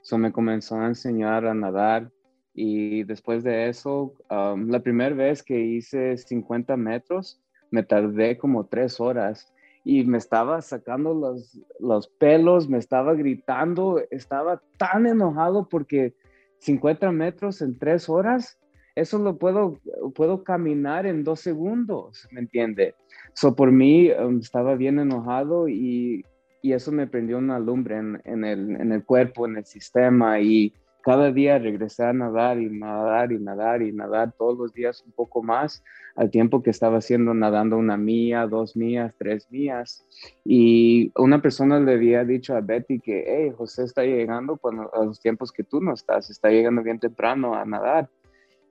Eso 0.00 0.18
me 0.18 0.32
comenzó 0.32 0.76
a 0.76 0.86
enseñar 0.86 1.46
a 1.46 1.54
nadar 1.54 2.10
y 2.54 3.04
después 3.04 3.42
de 3.44 3.68
eso, 3.68 4.14
um, 4.30 4.68
la 4.68 4.80
primera 4.80 5.14
vez 5.14 5.42
que 5.42 5.58
hice 5.58 6.18
50 6.18 6.76
metros, 6.76 7.40
me 7.70 7.82
tardé 7.82 8.36
como 8.36 8.66
tres 8.66 9.00
horas 9.00 9.52
y 9.84 10.04
me 10.04 10.18
estaba 10.18 10.60
sacando 10.60 11.14
los, 11.14 11.58
los 11.80 12.08
pelos, 12.08 12.68
me 12.68 12.78
estaba 12.78 13.14
gritando, 13.14 14.02
estaba 14.10 14.62
tan 14.76 15.06
enojado 15.06 15.68
porque 15.68 16.14
50 16.58 17.10
metros 17.10 17.62
en 17.62 17.78
tres 17.78 18.08
horas, 18.08 18.58
eso 18.94 19.18
lo 19.18 19.38
puedo, 19.38 19.78
puedo 20.14 20.44
caminar 20.44 21.06
en 21.06 21.24
dos 21.24 21.40
segundos, 21.40 22.28
¿me 22.30 22.40
entiende? 22.40 22.94
So 23.34 23.54
por 23.54 23.72
mí 23.72 24.10
um, 24.10 24.38
estaba 24.38 24.74
bien 24.74 24.98
enojado 24.98 25.68
y, 25.68 26.24
y, 26.60 26.72
eso 26.72 26.92
me 26.92 27.06
prendió 27.06 27.38
una 27.38 27.58
lumbre 27.58 27.96
en, 27.96 28.20
en, 28.24 28.44
el, 28.44 28.76
en 28.76 28.92
el 28.92 29.04
cuerpo, 29.04 29.46
en 29.46 29.56
el 29.56 29.64
sistema 29.64 30.40
y 30.40 30.74
cada 31.02 31.32
día 31.32 31.58
regresé 31.58 32.04
a 32.04 32.12
nadar 32.12 32.60
y 32.60 32.70
nadar 32.70 33.32
y 33.32 33.38
nadar 33.38 33.82
y 33.82 33.92
nadar 33.92 34.32
todos 34.38 34.56
los 34.56 34.72
días 34.72 35.02
un 35.04 35.12
poco 35.12 35.42
más 35.42 35.82
al 36.14 36.30
tiempo 36.30 36.62
que 36.62 36.70
estaba 36.70 36.98
haciendo 36.98 37.34
nadando 37.34 37.76
una 37.76 37.96
mía, 37.96 38.46
dos 38.46 38.76
mías, 38.76 39.14
tres 39.18 39.50
mías. 39.50 40.06
Y 40.44 41.10
una 41.16 41.42
persona 41.42 41.80
le 41.80 41.94
había 41.94 42.24
dicho 42.24 42.54
a 42.54 42.60
Betty 42.60 43.00
que, 43.00 43.24
hey, 43.26 43.52
José 43.56 43.84
está 43.84 44.04
llegando 44.04 44.60
a 44.92 45.04
los 45.04 45.20
tiempos 45.20 45.50
que 45.50 45.64
tú 45.64 45.80
no 45.80 45.94
estás, 45.94 46.30
está 46.30 46.50
llegando 46.50 46.82
bien 46.82 46.98
temprano 46.98 47.54
a 47.54 47.64
nadar. 47.64 48.08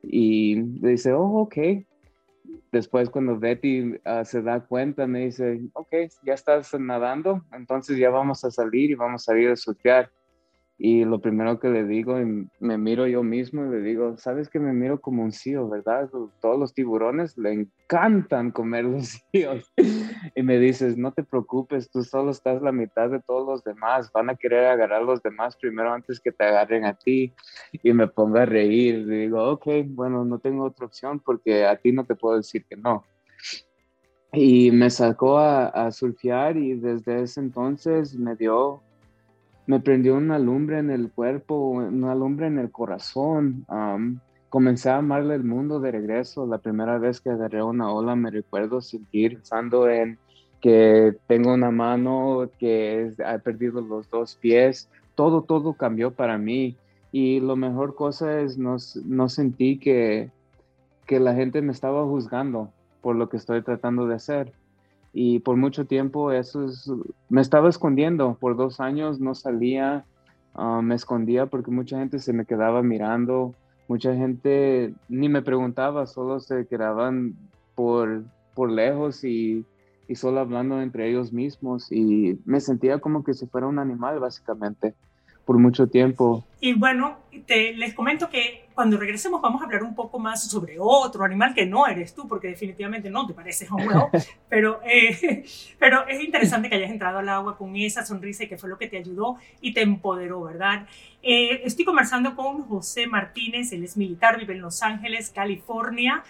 Y 0.04 0.62
dice, 0.62 1.14
oh, 1.14 1.42
ok. 1.42 1.58
Después 2.72 3.10
cuando 3.10 3.38
Betty 3.38 3.96
ah, 4.06 4.24
se 4.24 4.42
da 4.42 4.62
cuenta, 4.62 5.06
me 5.06 5.26
dice, 5.26 5.62
ok, 5.74 5.94
ya 6.24 6.34
estás 6.34 6.74
nadando, 6.80 7.44
entonces 7.52 7.98
ya 7.98 8.10
vamos 8.10 8.46
a 8.46 8.52
salir 8.52 8.92
y 8.92 8.96
vamos 8.96 9.28
a 9.28 9.38
ir 9.38 9.50
a 9.50 9.56
surfear. 9.56 10.10
Y 10.84 11.06
lo 11.06 11.20
primero 11.22 11.60
que 11.60 11.70
le 11.70 11.86
digo, 11.86 12.16
me 12.60 12.78
miro 12.80 13.06
yo 13.06 13.22
mismo 13.22 13.64
y 13.64 13.70
le 13.70 13.82
digo, 13.82 14.18
sabes 14.18 14.50
que 14.50 14.60
me 14.60 14.74
miro 14.74 15.00
como 15.00 15.22
un 15.22 15.32
CEO, 15.32 15.70
¿verdad? 15.70 16.10
Todos 16.40 16.58
los 16.58 16.74
tiburones 16.74 17.38
le 17.38 17.52
encantan 17.54 18.50
comer 18.50 18.86
los 18.86 19.22
CEOs. 19.32 19.72
Y 20.34 20.42
me 20.42 20.58
dices, 20.58 20.98
no 20.98 21.12
te 21.12 21.22
preocupes, 21.22 21.92
tú 21.92 22.04
solo 22.04 22.32
estás 22.32 22.64
la 22.64 22.72
mitad 22.72 23.12
de 23.12 23.20
todos 23.20 23.48
los 23.48 23.64
demás. 23.64 24.12
Van 24.12 24.32
a 24.32 24.36
querer 24.36 24.66
agarrar 24.66 25.04
a 25.04 25.06
los 25.06 25.22
demás 25.22 25.56
primero 25.56 25.94
antes 25.94 26.20
que 26.20 26.32
te 26.32 26.46
agarren 26.46 26.86
a 26.86 26.96
ti. 26.96 27.32
Y 27.84 27.94
me 27.94 28.08
pongo 28.08 28.40
a 28.40 28.48
reír. 28.48 29.06
Le 29.06 29.18
digo, 29.18 29.52
ok, 29.52 29.68
bueno, 29.86 30.26
no 30.26 30.40
tengo 30.40 30.64
otra 30.64 30.88
opción 30.88 31.20
porque 31.20 31.64
a 31.64 31.76
ti 31.76 31.92
no 31.92 32.06
te 32.06 32.16
puedo 32.16 32.38
decir 32.38 32.66
que 32.66 32.76
no. 32.76 33.04
Y 34.34 34.72
me 34.72 34.90
sacó 34.90 35.38
a, 35.38 35.68
a 35.68 35.92
surfear 35.92 36.58
y 36.58 36.74
desde 36.74 37.22
ese 37.22 37.40
entonces 37.40 38.16
me 38.16 38.36
dio 38.36 38.82
me 39.72 39.80
prendió 39.80 40.18
una 40.18 40.38
lumbre 40.38 40.80
en 40.80 40.90
el 40.90 41.10
cuerpo, 41.14 41.56
una 41.70 42.14
lumbre 42.14 42.48
en 42.48 42.60
el 42.60 42.72
corazón. 42.72 43.66
comencé 44.50 44.90
a 44.90 44.98
amarle 44.98 45.36
el 45.36 45.46
mundo 45.46 45.80
de 45.80 45.92
regreso. 45.92 46.46
La 46.46 46.58
primera 46.58 46.98
vez 46.98 47.22
que 47.22 47.30
agarré 47.30 47.64
una 47.64 47.90
ola 47.90 48.18
me 48.18 48.32
recuerdo 48.32 48.82
sentir 48.82 49.36
pensando 49.36 49.90
en 49.90 50.20
que 50.60 51.16
tengo 51.26 51.54
una 51.54 51.72
mano, 51.72 52.50
que 52.60 53.14
he 53.18 53.40
perdido 53.40 53.80
los 53.80 54.10
dos 54.10 54.36
pies. 54.36 54.90
Todo, 55.16 55.44
todo 55.44 55.72
cambió 55.72 56.12
para 56.12 56.38
mí. 56.38 56.76
Y 57.14 57.40
lo 57.40 57.56
mejor 57.56 57.96
cosa 57.96 58.42
es 58.42 58.58
no, 58.58 58.76
no 59.06 59.30
sentí 59.30 59.80
que, 59.80 60.32
que 61.08 61.22
la 61.22 61.34
gente 61.34 61.62
me 61.62 61.72
estaba 61.72 62.04
juzgando 62.04 62.74
por 63.00 63.16
lo 63.16 63.30
que 63.30 63.38
estoy 63.38 63.62
tratando 63.62 64.06
de 64.06 64.16
hacer 64.16 64.52
y 65.14 65.40
por 65.40 65.58
mucho 65.58 65.86
tiempo 65.86 66.32
eso 66.32 66.66
es, 66.66 66.90
me 67.30 67.42
estaba 67.42 67.70
escondiendo, 67.70 68.38
por 68.40 68.56
dos 68.56 68.80
años 68.80 69.20
no 69.20 69.36
salía, 69.36 70.06
ah, 70.54 70.82
me 70.82 70.96
escondía 70.96 71.48
porque 71.48 71.72
mucha 71.72 72.00
gente 72.00 72.20
se 72.20 72.34
me 72.34 72.46
quedaba 72.46 72.82
mirando, 72.82 73.54
mucha 73.88 74.16
gente 74.16 74.94
ni 75.10 75.28
me 75.28 75.42
preguntaba, 75.42 76.06
solo 76.08 76.40
se 76.40 76.66
quedaban 76.68 77.36
por, 77.76 78.24
por 78.54 78.72
lejos 78.72 79.24
y, 79.24 79.66
y 80.08 80.16
solo 80.16 80.40
hablando 80.40 80.82
entre 80.82 81.10
ellos 81.10 81.34
mismos 81.34 81.92
y 81.92 82.40
me 82.46 82.62
sentía 82.62 83.00
como 83.00 83.24
que 83.24 83.34
si 83.34 83.48
fuera 83.48 83.68
un 83.68 83.80
animal 83.80 84.20
básicamente 84.20 84.96
por 85.46 85.58
mucho 85.58 85.88
tiempo. 85.88 86.46
Y 86.60 86.74
bueno, 86.74 87.18
te, 87.48 87.74
les 87.74 87.94
comento 87.94 88.30
que 88.30 88.66
cuando 88.74 88.98
regresemos 88.98 89.42
vamos 89.42 89.62
a 89.62 89.66
hablar 89.66 89.84
un 89.84 89.96
poco 89.96 90.20
más 90.20 90.50
sobre 90.50 90.78
otro 90.80 91.24
animal 91.24 91.54
que 91.54 91.66
no 91.66 91.88
eres 91.88 92.14
tú, 92.14 92.28
porque 92.28 92.48
definitivamente 92.48 93.10
no 93.10 93.26
te 93.28 93.34
pareces 93.34 93.70
a 93.70 93.76
un 93.76 93.88
huevo, 93.88 94.10
pero, 94.50 94.80
eh, 94.86 95.44
pero 95.80 96.08
es 96.08 96.24
interesante 96.24 96.70
que 96.70 96.76
hayas 96.76 96.92
entrado 96.92 97.20
al 97.20 97.30
agua 97.30 97.58
con 97.58 97.76
esa 97.76 98.06
sonrisa 98.06 98.44
y 98.44 98.48
que 98.48 98.58
fue 98.58 98.70
lo 98.70 98.78
que 98.78 98.88
te 98.88 98.98
ayudó 98.98 99.38
y 99.60 99.74
te 99.74 99.82
empoderó, 99.82 100.42
¿verdad? 100.44 100.88
Eh, 101.24 101.62
estoy 101.66 101.86
conversando 101.86 102.36
con 102.36 102.62
José 102.64 103.08
Martínez, 103.08 103.72
él 103.72 103.84
es 103.84 103.98
militar, 103.98 104.40
vive 104.40 104.54
en 104.54 104.62
Los 104.62 104.82
Ángeles, 104.82 105.30
California. 105.30 106.24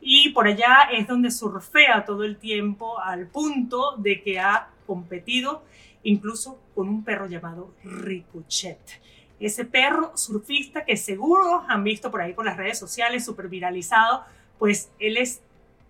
Y 0.00 0.30
por 0.30 0.46
allá 0.46 0.88
es 0.92 1.08
donde 1.08 1.30
surfea 1.30 2.04
todo 2.04 2.24
el 2.24 2.36
tiempo 2.36 3.00
al 3.00 3.26
punto 3.26 3.96
de 3.96 4.22
que 4.22 4.38
ha 4.38 4.68
competido 4.86 5.62
incluso 6.02 6.58
con 6.74 6.88
un 6.88 7.04
perro 7.04 7.26
llamado 7.26 7.72
Ricochet. 7.84 8.78
Ese 9.40 9.64
perro 9.64 10.16
surfista 10.16 10.84
que 10.84 10.96
seguro 10.96 11.64
han 11.68 11.84
visto 11.84 12.10
por 12.10 12.20
ahí 12.20 12.32
por 12.32 12.44
las 12.44 12.56
redes 12.56 12.78
sociales, 12.78 13.24
súper 13.24 13.48
viralizado, 13.48 14.24
pues 14.58 14.90
él 14.98 15.16
es 15.16 15.40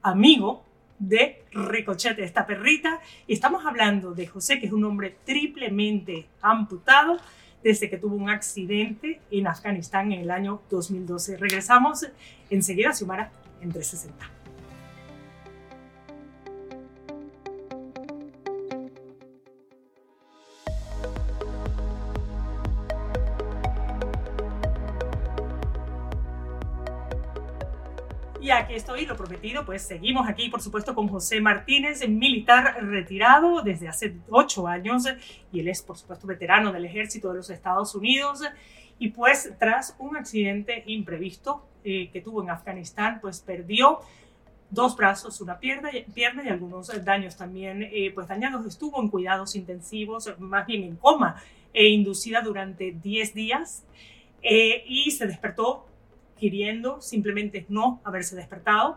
amigo 0.02 0.62
de 0.98 1.42
Ricochet, 1.52 2.18
esta 2.18 2.46
perrita, 2.46 3.00
y 3.26 3.32
estamos 3.32 3.64
hablando 3.64 4.12
de 4.12 4.26
José, 4.26 4.60
que 4.60 4.66
es 4.66 4.72
un 4.72 4.84
hombre 4.84 5.16
triplemente 5.24 6.26
amputado 6.42 7.18
desde 7.62 7.88
que 7.88 7.98
tuvo 7.98 8.16
un 8.16 8.30
accidente 8.30 9.20
en 9.30 9.46
Afganistán 9.46 10.12
en 10.12 10.20
el 10.20 10.30
año 10.30 10.60
2012. 10.70 11.36
Regresamos 11.36 12.06
enseguida 12.50 12.90
a 12.90 12.92
Xiomara 12.92 13.30
en 13.60 13.72
360. 13.72 14.37
Aquí 28.58 28.74
estoy, 28.74 29.06
lo 29.06 29.16
prometido, 29.16 29.64
pues 29.64 29.82
seguimos 29.82 30.28
aquí, 30.28 30.48
por 30.48 30.60
supuesto, 30.60 30.94
con 30.94 31.08
José 31.08 31.40
Martínez, 31.40 32.06
militar 32.08 32.76
retirado 32.82 33.62
desde 33.62 33.88
hace 33.88 34.16
ocho 34.28 34.66
años, 34.66 35.04
y 35.52 35.60
él 35.60 35.68
es, 35.68 35.82
por 35.82 35.96
supuesto, 35.96 36.26
veterano 36.26 36.72
del 36.72 36.84
ejército 36.84 37.28
de 37.30 37.36
los 37.36 37.50
Estados 37.50 37.94
Unidos. 37.94 38.42
Y 38.98 39.10
pues 39.10 39.52
tras 39.58 39.94
un 39.98 40.16
accidente 40.16 40.82
imprevisto 40.86 41.64
eh, 41.84 42.10
que 42.12 42.20
tuvo 42.20 42.42
en 42.42 42.50
Afganistán, 42.50 43.20
pues 43.20 43.40
perdió 43.40 44.00
dos 44.70 44.96
brazos, 44.96 45.40
una 45.40 45.58
pierna, 45.58 45.90
y 45.92 46.48
algunos 46.48 46.88
daños 47.04 47.36
también, 47.36 47.82
eh, 47.84 48.10
pues 48.12 48.26
dañados. 48.26 48.66
Estuvo 48.66 49.00
en 49.00 49.08
cuidados 49.08 49.54
intensivos, 49.54 50.34
más 50.38 50.66
bien 50.66 50.82
en 50.82 50.96
coma, 50.96 51.40
e 51.72 51.88
inducida 51.88 52.40
durante 52.42 52.90
10 52.90 53.34
días. 53.34 53.84
Eh, 54.42 54.84
y 54.86 55.10
se 55.10 55.26
despertó 55.26 55.87
queriendo 56.38 57.00
simplemente 57.00 57.66
no 57.68 58.00
haberse 58.04 58.36
despertado. 58.36 58.96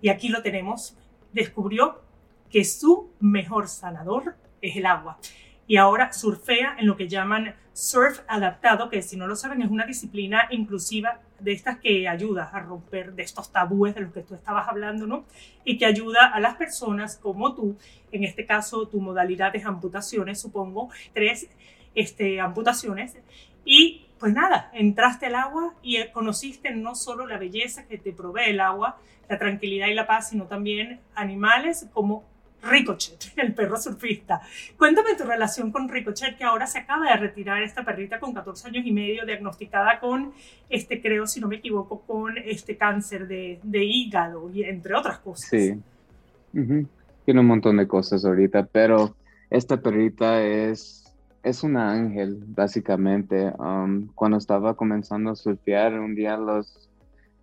Y 0.00 0.08
aquí 0.08 0.28
lo 0.28 0.42
tenemos. 0.42 0.96
Descubrió 1.32 2.02
que 2.50 2.64
su 2.64 3.10
mejor 3.20 3.68
sanador 3.68 4.36
es 4.60 4.76
el 4.76 4.86
agua. 4.86 5.18
Y 5.66 5.76
ahora 5.76 6.12
surfea 6.12 6.76
en 6.78 6.86
lo 6.86 6.96
que 6.96 7.08
llaman 7.08 7.54
surf 7.72 8.20
adaptado, 8.28 8.90
que 8.90 9.00
si 9.02 9.16
no 9.16 9.26
lo 9.26 9.36
saben 9.36 9.62
es 9.62 9.70
una 9.70 9.86
disciplina 9.86 10.48
inclusiva 10.50 11.20
de 11.40 11.52
estas 11.52 11.78
que 11.78 12.06
ayuda 12.08 12.50
a 12.52 12.60
romper 12.60 13.14
de 13.14 13.22
estos 13.22 13.50
tabúes 13.50 13.94
de 13.94 14.02
los 14.02 14.12
que 14.12 14.22
tú 14.22 14.34
estabas 14.34 14.68
hablando, 14.68 15.06
¿no? 15.06 15.24
Y 15.64 15.78
que 15.78 15.86
ayuda 15.86 16.26
a 16.26 16.40
las 16.40 16.56
personas 16.56 17.16
como 17.16 17.54
tú, 17.54 17.76
en 18.12 18.24
este 18.24 18.46
caso 18.46 18.86
tu 18.86 19.00
modalidad 19.00 19.54
es 19.56 19.64
amputaciones, 19.64 20.40
supongo, 20.40 20.90
tres 21.14 21.48
este, 21.94 22.40
amputaciones, 22.40 23.16
y 23.64 24.06
pues 24.22 24.34
nada, 24.34 24.70
entraste 24.72 25.26
al 25.26 25.34
agua 25.34 25.74
y 25.82 25.96
conociste 26.12 26.70
no 26.70 26.94
solo 26.94 27.26
la 27.26 27.38
belleza 27.38 27.88
que 27.88 27.98
te 27.98 28.12
provee 28.12 28.50
el 28.50 28.60
agua, 28.60 28.96
la 29.28 29.36
tranquilidad 29.36 29.88
y 29.88 29.94
la 29.94 30.06
paz, 30.06 30.28
sino 30.28 30.44
también 30.44 31.00
animales 31.16 31.88
como 31.92 32.22
Ricochet, 32.62 33.32
el 33.36 33.52
perro 33.52 33.76
surfista. 33.78 34.40
Cuéntame 34.78 35.16
tu 35.16 35.24
relación 35.24 35.72
con 35.72 35.88
Ricochet, 35.88 36.36
que 36.36 36.44
ahora 36.44 36.68
se 36.68 36.78
acaba 36.78 37.10
de 37.10 37.16
retirar 37.16 37.64
esta 37.64 37.84
perrita 37.84 38.20
con 38.20 38.32
14 38.32 38.68
años 38.68 38.86
y 38.86 38.92
medio, 38.92 39.26
diagnosticada 39.26 39.98
con, 39.98 40.32
este, 40.70 41.02
creo, 41.02 41.26
si 41.26 41.40
no 41.40 41.48
me 41.48 41.56
equivoco, 41.56 42.02
con 42.02 42.38
este 42.38 42.76
cáncer 42.76 43.26
de, 43.26 43.58
hígado 43.84 44.48
y 44.54 44.62
entre 44.62 44.94
otras 44.94 45.18
cosas. 45.18 45.50
Sí. 45.50 45.80
Tiene 47.24 47.40
un 47.40 47.46
montón 47.46 47.76
de 47.76 47.88
cosas 47.88 48.24
ahorita, 48.24 48.68
pero 48.70 49.16
esta 49.50 49.78
perrita 49.78 50.44
es, 50.44 51.01
es 51.42 51.62
un 51.62 51.76
ángel, 51.76 52.42
básicamente. 52.46 53.52
Um, 53.58 54.08
cuando 54.14 54.36
estaba 54.36 54.74
comenzando 54.74 55.30
a 55.30 55.36
surfear, 55.36 55.98
un 55.98 56.14
día 56.14 56.36
los, 56.36 56.88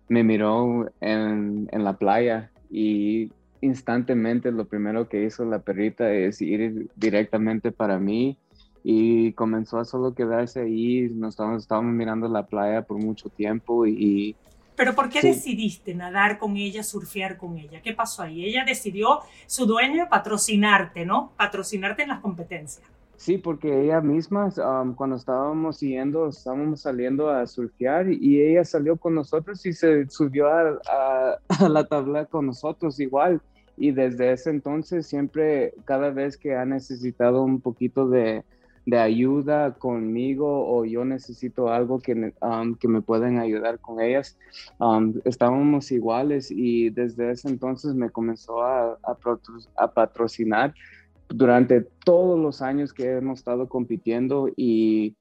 me 0.08 0.24
miró 0.24 0.90
en, 1.00 1.68
en 1.70 1.84
la 1.84 1.94
playa 1.94 2.50
y 2.70 3.30
instantemente 3.60 4.50
lo 4.52 4.64
primero 4.64 5.08
que 5.08 5.24
hizo 5.24 5.44
la 5.44 5.58
perrita 5.58 6.10
es 6.12 6.40
ir 6.40 6.88
directamente 6.96 7.72
para 7.72 7.98
mí 7.98 8.38
y 8.82 9.32
comenzó 9.32 9.78
a 9.78 9.84
solo 9.84 10.14
quedarse 10.14 10.62
ahí. 10.62 11.08
Nos 11.12 11.34
estábamos, 11.34 11.62
estábamos 11.62 11.92
mirando 11.92 12.28
la 12.28 12.46
playa 12.46 12.82
por 12.82 12.98
mucho 12.98 13.28
tiempo 13.28 13.86
y... 13.86 14.34
Pero 14.76 14.94
¿por 14.94 15.10
qué 15.10 15.20
decidiste 15.20 15.94
nadar 15.94 16.38
con 16.38 16.56
ella, 16.56 16.82
surfear 16.82 17.36
con 17.36 17.58
ella? 17.58 17.82
¿Qué 17.82 17.92
pasó 17.92 18.22
ahí? 18.22 18.46
Ella 18.46 18.64
decidió, 18.64 19.20
su 19.46 19.66
dueño, 19.66 20.08
patrocinarte, 20.08 21.04
¿no? 21.04 21.32
Patrocinarte 21.36 22.04
en 22.04 22.08
las 22.08 22.20
competencias. 22.20 22.82
Sí, 23.20 23.36
porque 23.36 23.84
ella 23.84 24.00
misma, 24.00 24.48
um, 24.56 24.94
cuando 24.94 25.16
estábamos 25.16 25.76
siguiendo, 25.76 26.28
estábamos 26.28 26.80
saliendo 26.80 27.28
a 27.28 27.46
surfear 27.46 28.10
y 28.10 28.40
ella 28.40 28.64
salió 28.64 28.96
con 28.96 29.14
nosotros 29.14 29.66
y 29.66 29.74
se 29.74 30.08
subió 30.08 30.48
a, 30.48 31.38
la 31.68 31.84
tabla 31.84 32.24
con 32.24 32.46
nosotros 32.46 32.98
igual. 32.98 33.42
Y 33.76 33.90
desde 33.90 34.32
ese 34.32 34.48
entonces 34.48 35.06
siempre, 35.06 35.74
cada 35.84 36.08
vez 36.08 36.38
que 36.38 36.56
ha 36.56 36.64
necesitado 36.64 37.42
un 37.42 37.60
poquito 37.60 38.08
de, 38.08 38.42
ayuda 38.90 39.74
conmigo 39.74 40.66
o 40.66 40.86
yo 40.86 41.04
necesito 41.04 41.68
algo 41.68 42.00
que, 42.00 42.32
um, 42.40 42.74
que 42.74 42.88
me 42.88 43.02
pueden 43.02 43.38
ayudar 43.38 43.80
con 43.80 44.00
ellas, 44.00 44.38
um, 44.78 45.12
estábamos 45.26 45.92
iguales 45.92 46.50
y 46.50 46.88
desde 46.88 47.32
ese 47.32 47.50
entonces 47.50 47.92
me 47.94 48.08
comenzó 48.08 48.62
a, 48.62 48.98
a 49.76 49.92
patrocinar 49.92 50.72
durante 51.30 51.82
todos 52.04 52.38
los 52.38 52.60
años 52.60 52.92
que 52.92 53.16
hemos 53.16 53.38
estado 53.38 53.68
compitiendo 53.68 54.48
y 54.56 55.16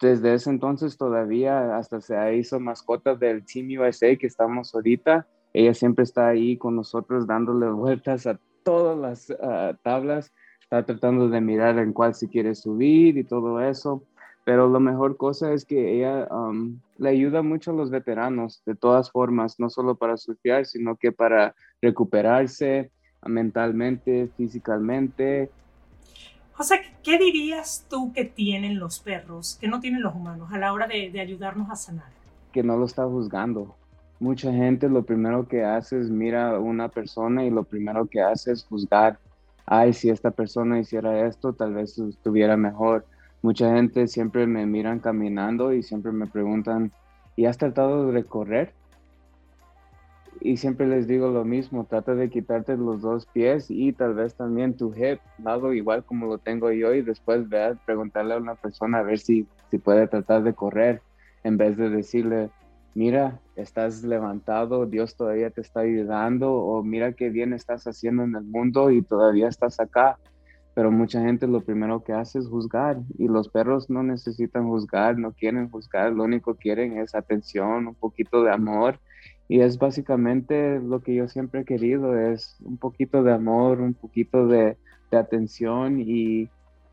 desde 0.00 0.34
ese 0.34 0.50
entonces 0.50 0.96
todavía 0.96 1.76
hasta 1.76 2.00
se 2.00 2.36
hizo 2.36 2.60
mascota 2.60 3.14
del 3.14 3.44
Team 3.44 3.80
USA 3.80 4.16
que 4.16 4.26
estamos 4.26 4.74
ahorita. 4.74 5.26
Ella 5.52 5.72
siempre 5.72 6.02
está 6.02 6.28
ahí 6.28 6.56
con 6.56 6.74
nosotros 6.74 7.26
dándole 7.26 7.70
vueltas 7.70 8.26
a 8.26 8.38
todas 8.64 8.98
las 8.98 9.38
tablas, 9.82 10.32
está 10.60 10.84
tratando 10.84 11.28
de 11.28 11.40
mirar 11.40 11.78
en 11.78 11.92
cuál 11.92 12.14
se 12.14 12.28
quiere 12.28 12.54
subir 12.54 13.16
y 13.16 13.24
todo 13.24 13.60
eso. 13.60 14.02
Pero 14.44 14.68
la 14.68 14.80
mejor 14.80 15.16
cosa 15.16 15.52
es 15.52 15.64
que 15.64 15.96
ella 15.96 16.28
um, 16.30 16.78
le 16.98 17.08
ayuda 17.08 17.42
mucho 17.42 17.70
a 17.70 17.74
los 17.74 17.90
veteranos 17.90 18.62
de 18.66 18.74
todas 18.74 19.10
formas, 19.10 19.58
no 19.58 19.70
solo 19.70 19.94
para 19.94 20.18
surfear, 20.18 20.66
sino 20.66 20.96
que 20.96 21.12
para 21.12 21.54
recuperarse, 21.80 22.90
mentalmente, 23.26 24.28
físicamente. 24.36 25.50
José, 26.52 26.80
¿qué 27.02 27.18
dirías 27.18 27.86
tú 27.90 28.12
que 28.12 28.24
tienen 28.24 28.78
los 28.78 29.00
perros, 29.00 29.58
que 29.60 29.66
no 29.66 29.80
tienen 29.80 30.02
los 30.02 30.14
humanos 30.14 30.52
a 30.52 30.58
la 30.58 30.72
hora 30.72 30.86
de, 30.86 31.18
ayudarnos 31.20 31.68
a 31.70 31.76
sanar? 31.76 32.06
Que 32.52 32.62
no 32.62 32.76
lo 32.76 32.86
está 32.86 33.04
juzgando. 33.04 33.74
Mucha 34.20 34.52
gente 34.52 34.88
lo 34.88 35.02
primero 35.02 35.48
que 35.48 35.64
hace 35.64 35.98
es 35.98 36.10
mira 36.10 36.50
a 36.50 36.58
una 36.60 36.88
persona 36.88 37.44
y 37.44 37.50
lo 37.50 37.64
primero 37.64 38.06
que 38.06 38.22
hace 38.22 38.52
es 38.52 38.64
juzgar. 38.64 39.18
Ay, 39.66 39.92
si 39.92 40.10
esta 40.10 40.30
persona 40.30 40.78
hiciera 40.78 41.26
esto, 41.26 41.52
tal 41.52 41.74
vez 41.74 41.98
estuviera 41.98 42.56
mejor. 42.56 43.04
Mucha 43.42 43.74
gente 43.74 44.06
siempre 44.06 44.46
me 44.46 44.64
miran 44.64 45.00
caminando 45.00 45.72
y 45.72 45.82
siempre 45.82 46.12
me 46.12 46.26
preguntan, 46.26 46.92
¿y 47.34 47.46
has 47.46 47.58
tratado 47.58 48.12
de 48.12 48.24
correr? 48.24 48.72
Y 50.44 50.58
siempre 50.58 50.86
les 50.86 51.08
digo 51.08 51.28
lo 51.28 51.42
mismo, 51.42 51.86
trata 51.86 52.14
de 52.14 52.28
quitarte 52.28 52.76
los 52.76 53.00
dos 53.00 53.24
pies 53.24 53.70
y 53.70 53.94
tal 53.94 54.12
vez 54.12 54.34
también 54.34 54.76
tu 54.76 54.92
hip, 54.94 55.18
lado 55.42 55.72
igual 55.72 56.04
como 56.04 56.26
lo 56.26 56.36
tengo 56.36 56.70
yo 56.70 56.92
y 56.92 57.00
después 57.00 57.48
ve 57.48 57.64
a 57.64 57.74
preguntarle 57.86 58.34
a 58.34 58.36
una 58.36 58.54
persona 58.54 58.98
a 58.98 59.02
ver 59.02 59.18
si, 59.18 59.48
si 59.70 59.78
puede 59.78 60.06
tratar 60.06 60.42
de 60.42 60.52
correr 60.52 61.00
en 61.44 61.56
vez 61.56 61.78
de 61.78 61.88
decirle, 61.88 62.50
mira, 62.94 63.40
estás 63.56 64.02
levantado, 64.02 64.84
Dios 64.84 65.16
todavía 65.16 65.48
te 65.48 65.62
está 65.62 65.80
ayudando 65.80 66.52
o 66.52 66.82
mira 66.82 67.14
qué 67.14 67.30
bien 67.30 67.54
estás 67.54 67.86
haciendo 67.86 68.24
en 68.24 68.36
el 68.36 68.44
mundo 68.44 68.90
y 68.90 69.00
todavía 69.00 69.48
estás 69.48 69.80
acá. 69.80 70.18
Pero 70.74 70.90
mucha 70.90 71.22
gente 71.22 71.46
lo 71.46 71.62
primero 71.62 72.04
que 72.04 72.12
hace 72.12 72.38
es 72.38 72.48
juzgar 72.48 72.98
y 73.16 73.28
los 73.28 73.48
perros 73.48 73.88
no 73.88 74.02
necesitan 74.02 74.68
juzgar, 74.68 75.16
no 75.16 75.32
quieren 75.32 75.70
juzgar, 75.70 76.12
lo 76.12 76.24
único 76.24 76.52
que 76.52 76.64
quieren 76.64 76.98
es 76.98 77.14
atención, 77.14 77.86
un 77.86 77.94
poquito 77.94 78.42
de 78.42 78.52
amor 78.52 79.00
y 79.48 79.60
es 79.60 79.78
básicamente 79.78 80.80
lo 80.80 81.00
que 81.00 81.14
yo 81.14 81.28
siempre 81.28 81.60
he 81.60 81.64
querido, 81.64 82.18
es 82.18 82.56
un 82.64 82.78
poquito 82.78 83.22
de 83.22 83.32
amor, 83.32 83.80
un 83.80 83.94
poquito 83.94 84.46
de, 84.46 84.76
atención 85.12 86.00
y, 86.00 86.48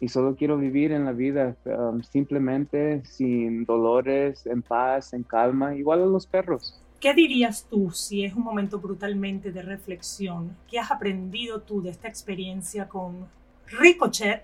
solo 0.08 0.36
quiero 0.36 0.56
vivir 0.56 0.92
en 0.92 1.06
la 1.06 1.12
vida 1.12 1.56
um, 1.66 2.04
simplemente 2.04 3.04
sin 3.04 3.66
dolores, 3.66 4.46
en 4.46 4.62
paz, 4.62 5.14
en 5.14 5.24
calma, 5.24 5.76
igual 5.76 6.04
a 6.04 6.06
los 6.06 6.28
perros. 6.28 6.80
¿Qué 7.00 7.16
dirías 7.16 7.66
tú 7.68 7.90
si 7.90 8.24
es 8.24 8.36
un 8.36 8.44
momento 8.44 8.80
brutalmente 8.80 9.52
de 9.52 9.64
reflexión? 9.64 10.56
¿Qué 10.70 10.78
has 10.78 10.92
aprendido 10.92 11.62
tú 11.62 11.82
de 11.82 11.90
esta 11.90 12.08
experiencia 12.08 12.88
con 12.88 13.26
Ricochet 13.68 14.44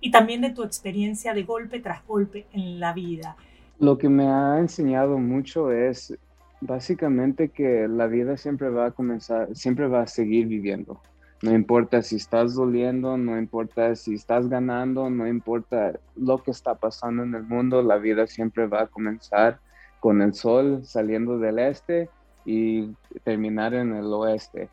y 0.00 0.12
también 0.12 0.42
de 0.42 0.50
tu 0.50 0.62
experiencia 0.62 1.34
de 1.34 1.42
golpe 1.42 1.80
tras 1.80 2.06
golpe 2.06 2.46
en 2.52 2.78
la 2.78 2.92
vida? 2.92 3.36
Lo 3.80 3.98
que 3.98 4.08
me 4.08 4.28
ha 4.28 4.60
enseñado 4.60 5.18
mucho 5.18 5.72
es 5.72 6.16
Básicamente 6.60 7.50
que 7.50 7.86
la 7.88 8.06
vida 8.06 8.36
siempre 8.36 8.70
va 8.70 8.86
a 8.86 8.90
comenzar, 8.90 9.54
siempre 9.54 9.88
va 9.88 10.02
a 10.02 10.06
seguir 10.06 10.46
viviendo. 10.46 11.00
No 11.42 11.52
importa 11.52 12.00
si 12.00 12.16
estás 12.16 12.54
doliendo, 12.54 13.18
no 13.18 13.38
importa 13.38 13.94
si 13.94 14.14
estás 14.14 14.48
ganando, 14.48 15.10
no 15.10 15.28
importa 15.28 16.00
lo 16.14 16.42
que 16.42 16.50
está 16.50 16.76
pasando 16.76 17.24
en 17.24 17.34
el 17.34 17.42
mundo, 17.42 17.82
la 17.82 17.98
vida 17.98 18.26
siempre 18.26 18.66
va 18.66 18.82
a 18.82 18.86
comenzar 18.86 19.60
con 20.00 20.22
el 20.22 20.32
sol 20.32 20.80
saliendo 20.84 21.38
del 21.38 21.58
este 21.58 22.08
y 22.46 22.94
terminar 23.22 23.74
en 23.74 23.94
el 23.94 24.06
oeste. 24.06 24.70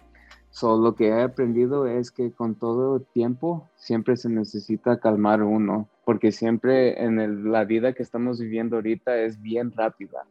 So, 0.51 0.77
lo 0.77 0.95
que 0.95 1.07
he 1.07 1.21
aprendido 1.21 1.87
es 1.87 2.11
que 2.11 2.31
con 2.31 2.55
todo 2.55 2.99
tiempo 2.99 3.69
siempre 3.75 4.15
se 4.15 4.29
necesita 4.29 4.99
calmar 4.99 5.41
uno, 5.41 5.89
porque 6.05 6.31
siempre 6.31 7.03
en 7.03 7.51
la 7.51 7.65
vida 7.65 7.93
que 7.93 8.03
estamos 8.03 8.39
viviendo 8.39 8.75
ahorita 8.77 9.17
es 9.17 9.41
bien 9.41 9.71
rápida. 9.71 10.25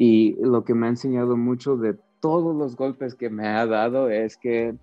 Y 0.00 0.36
lo 0.40 0.62
que 0.62 0.74
me 0.74 0.86
ha 0.86 0.90
enseñado 0.90 1.36
mucho 1.36 1.76
de 1.76 1.96
todos 2.20 2.54
los 2.54 2.76
golpes 2.76 3.16
que 3.16 3.30
me 3.30 3.48
ha 3.48 3.66
dado 3.66 4.08
es 4.08 4.36
que 4.36 4.76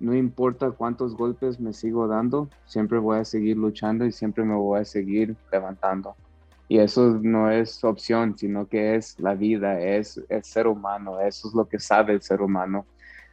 no 0.00 0.16
importa 0.16 0.72
cuántos 0.72 1.16
golpes 1.16 1.60
me 1.60 1.72
sigo 1.72 2.08
dando, 2.08 2.50
siempre 2.64 2.98
voy 2.98 3.20
a 3.20 3.24
seguir 3.24 3.56
luchando 3.56 4.04
y 4.04 4.10
siempre 4.10 4.42
me 4.42 4.56
voy 4.56 4.80
a 4.80 4.84
seguir 4.84 5.36
levantando. 5.52 6.16
Y 6.66 6.80
eso 6.80 7.20
no 7.22 7.52
es 7.52 7.84
opción, 7.84 8.36
sino 8.36 8.66
que 8.66 8.96
es 8.96 9.20
la 9.20 9.36
vida, 9.36 9.80
es 9.80 10.20
el 10.28 10.42
ser 10.42 10.66
humano, 10.66 11.20
eso 11.20 11.46
es 11.46 11.54
lo 11.54 11.68
que 11.68 11.78
sabe 11.78 12.14
el 12.14 12.22
ser 12.22 12.42
humano. 12.42 12.84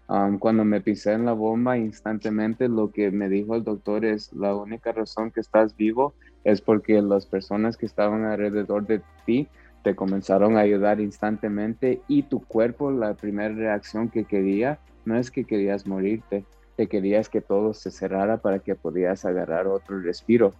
Um, 0.07 0.37
cuando 0.37 0.63
me 0.63 0.79
pisé 0.79 1.13
en 1.13 1.25
la 1.25 1.33
bomba, 1.33 1.75
instantemente 1.75 2.69
lo 2.69 2.91
que 2.91 3.09
me 3.09 3.29
dijo 3.29 3.55
el 3.55 3.63
doctor 3.63 4.05
es 4.05 4.31
la 4.31 4.53
única 4.53 4.91
razón 4.91 5.31
que 5.31 5.39
estás 5.39 5.75
vivo 5.75 6.13
es 6.43 6.61
porque 6.61 7.01
las 7.01 7.25
personas 7.25 7.77
que 7.77 7.87
estaban 7.87 8.25
alrededor 8.25 8.85
de 8.85 9.01
ti 9.25 9.49
te 9.85 9.95
comenzaron 9.95 10.57
a 10.57 10.61
ayudar 10.61 10.99
instantemente 10.99 12.01
y 12.07 12.23
tu 12.23 12.43
cuerpo, 12.43 12.89
la 12.89 13.13
primera 13.13 13.53
reacción 13.53 14.09
que 14.09 14.25
quería, 14.25 14.79
no 15.05 15.15
es 15.15 15.29
que 15.29 15.45
querías 15.45 15.85
morirte, 15.85 16.43
te 16.75 16.87
querías 16.87 17.29
que 17.29 17.39
todo 17.39 17.75
se 17.75 17.91
cerrara 17.91 18.37
para 18.37 18.57
que 18.57 18.73
podías 18.73 19.25
agarrar 19.25 19.67
otro 19.67 19.99
respiro. 19.99 20.55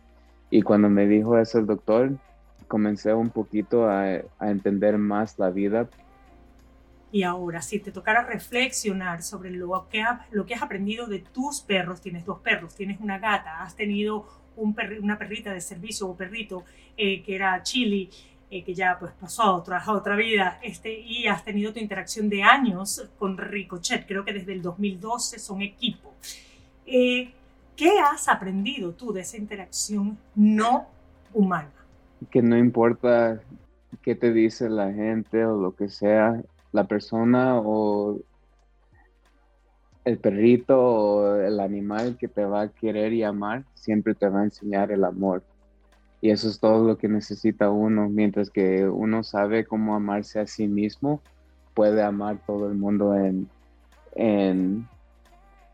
Y 0.51 0.61
cuando 0.61 0.89
me 0.89 1.07
dijo 1.07 1.39
eso 1.39 1.57
el 1.57 1.65
doctor, 1.65 2.11
comencé 2.67 3.15
un 3.15 3.31
poquito 3.31 3.89
a, 3.89 4.21
entender 4.41 4.99
más 4.99 5.39
la 5.39 5.49
vida. 5.49 5.89
Y 7.11 7.23
ahora, 7.23 7.63
si 7.63 7.79
te 7.79 7.91
tocara 7.91 8.27
reflexionar 8.27 9.23
sobre 9.23 9.49
lo 9.49 9.87
que, 9.89 10.03
lo 10.29 10.45
que 10.45 10.53
has 10.53 10.61
aprendido 10.61 11.07
de 11.07 11.17
tus 11.17 11.61
perros, 11.61 11.99
tienes 11.99 12.25
dos 12.25 12.41
perros, 12.41 12.75
tienes 12.75 12.99
una 12.99 13.17
gata, 13.17 13.63
has 13.63 13.75
tenido 13.75 14.27
un 14.55 14.75
una 15.01 15.17
perrita 15.17 15.51
de 15.51 15.59
servicio 15.59 16.07
o 16.07 16.15
perrito 16.15 16.63
eh, 16.95 17.21
que 17.23 17.35
era 17.35 17.61
Chili, 17.63 18.09
eh, 18.55 18.63
que 18.63 18.73
ya 18.73 18.97
pues 18.97 19.11
pasó 19.19 19.43
a 19.43 19.53
otra, 19.53 19.83
otra 19.87 20.15
vida, 20.15 20.59
este, 20.63 20.97
y 20.97 21.27
has 21.27 21.43
tenido 21.43 21.73
tu 21.73 21.79
interacción 21.79 22.29
de 22.29 22.41
años 22.41 23.05
con 23.19 23.37
Ricochet, 23.37 24.07
creo 24.07 24.23
que 24.23 24.31
desde 24.31 24.53
el 24.53 24.61
2012 24.61 25.39
son 25.39 25.61
equipo. 25.61 26.13
Eh, 26.85 27.33
¿Qué 27.75 27.99
has 27.99 28.29
aprendido 28.29 28.93
tú 28.93 29.11
de 29.11 29.21
esa 29.21 29.35
interacción 29.35 30.17
no 30.35 30.87
humana? 31.33 31.73
Que 32.29 32.41
no 32.41 32.57
importa 32.57 33.41
qué 34.01 34.15
te 34.15 34.31
dice 34.31 34.69
la 34.69 34.93
gente 34.93 35.45
o 35.45 35.59
lo 35.59 35.75
que 35.75 35.89
sea, 35.89 36.41
la 36.71 36.85
persona 36.85 37.59
o 37.59 38.21
el 40.05 40.17
perrito 40.17 40.79
o 40.79 41.35
el 41.35 41.59
animal 41.59 42.15
que 42.17 42.29
te 42.29 42.45
va 42.45 42.61
a 42.61 42.69
querer 42.69 43.11
y 43.11 43.23
amar 43.23 43.65
siempre 43.73 44.15
te 44.15 44.29
va 44.29 44.39
a 44.39 44.43
enseñar 44.45 44.93
el 44.93 45.03
amor. 45.03 45.43
Y 46.25 46.31
eso 46.31 46.49
es 46.49 46.59
todo 46.59 46.87
lo 46.87 46.97
que 46.97 47.07
necesita 47.07 47.69
uno, 47.69 48.09
mientras 48.09 48.49
que 48.49 48.87
uno 48.87 49.21
sabe 49.21 49.63
cómo 49.63 49.93
amarse 49.93 50.39
a 50.39 50.47
sí 50.47 50.67
mismo, 50.67 51.21
puede 51.75 52.01
amar 52.01 52.39
todo 52.47 52.67
el 52.67 52.73
mundo 52.73 53.13
en, 53.13 53.47
en, 54.15 54.87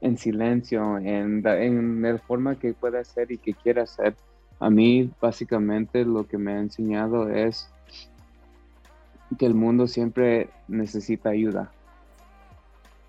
en 0.01 0.17
silencio, 0.17 0.97
en, 0.97 1.47
en 1.47 2.01
la 2.01 2.17
forma 2.17 2.59
que 2.59 2.73
puede 2.73 2.99
hacer 2.99 3.31
y 3.31 3.37
que 3.37 3.53
quiera 3.53 3.83
hacer. 3.83 4.13
A 4.59 4.69
mí 4.69 5.09
básicamente 5.21 6.03
lo 6.03 6.27
que 6.27 6.37
me 6.37 6.51
ha 6.51 6.59
enseñado 6.59 7.29
es 7.29 7.69
que 9.39 9.45
el 9.45 9.55
mundo 9.55 9.87
siempre 9.87 10.49
necesita 10.67 11.29
ayuda 11.29 11.71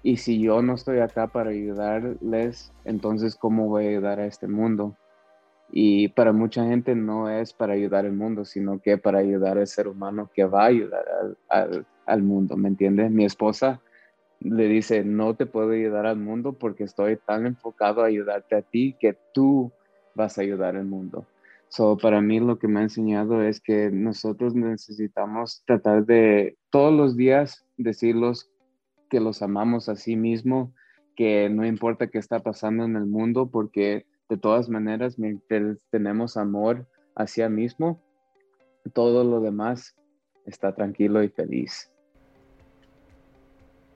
y 0.05 0.19
si 0.19 0.41
yo 0.41 0.63
no 0.63 0.75
estoy 0.75 1.01
acá 1.01 1.27
para 1.27 1.51
ayudarles, 1.51 2.73
entonces 2.85 3.35
¿cómo 3.35 3.67
voy 3.67 3.87
a 3.87 3.89
ayudar 3.89 4.21
a 4.21 4.27
este 4.27 4.47
mundo? 4.47 4.97
Y 5.75 6.09
para 6.09 6.35
mucha 6.35 6.67
gente 6.67 6.95
no 6.95 7.31
es 7.31 7.55
para 7.55 7.73
ayudar 7.73 8.05
al 8.05 8.13
mundo, 8.13 8.45
sino 8.45 8.81
que 8.81 8.99
para 8.99 9.21
ayudar 9.21 9.57
al 9.57 9.67
ser 9.67 9.89
humano 9.89 10.31
que 10.33 10.45
va 10.45 10.65
a 10.65 10.67
ayudar 10.67 11.05
al, 11.49 12.23
mundo, 12.23 12.59
¿me 12.59 12.69
entiendes? 12.69 13.11
Mi 13.11 13.25
esposa 13.25 13.81
le 14.41 14.69
dice, 14.69 15.03
no 15.03 15.35
te 15.35 15.47
puedo 15.47 15.71
ayudar 15.71 16.05
al 16.05 16.19
mundo 16.19 16.53
porque 16.53 16.85
estoy 16.85 17.17
tan 17.17 17.47
enfocado 17.47 18.03
a 18.03 18.09
ayudarte 18.09 18.55
a 18.55 18.61
ti 18.61 18.95
que 19.01 19.17
tú 19.33 19.73
vas 20.15 20.37
a 20.37 20.43
ayudar 20.43 20.77
al 20.77 20.85
mundo. 20.85 21.27
So, 21.69 21.97
para 21.97 22.21
mí 22.21 22.39
lo 22.39 22.59
que 22.59 22.69
me 22.69 22.81
ha 22.81 22.83
enseñado 22.83 23.43
es 23.43 23.59
que 23.59 23.91
nosotros 23.91 24.55
necesitamos 24.55 25.63
tratar 25.65 26.05
de 26.05 26.59
todos 26.69 26.93
los 26.93 27.17
días 27.17 27.65
decirlos 27.79 28.51
que 29.09 29.21
los 29.21 29.41
amamos 29.41 29.89
a 29.89 29.97
sí 29.97 30.17
mismo, 30.17 30.75
que 31.17 31.49
no 31.49 31.65
importa 31.65 32.09
qué 32.09 32.19
está 32.19 32.41
pasando 32.41 32.85
en 32.85 32.97
el 32.97 33.07
mundo, 33.07 33.51
porque 33.51 34.05
de 34.33 34.39
todas 34.39 34.71
maneras, 34.71 35.19
mientras 35.19 35.87
tenemos 35.91 36.39
amor 36.39 36.87
hacia 37.15 37.51
mismo, 37.51 38.01
todo 38.95 39.25
lo 39.25 39.41
demás 39.41 39.95
está 40.47 40.75
tranquilo 40.75 41.23
y 41.23 41.29
feliz. 41.29 41.93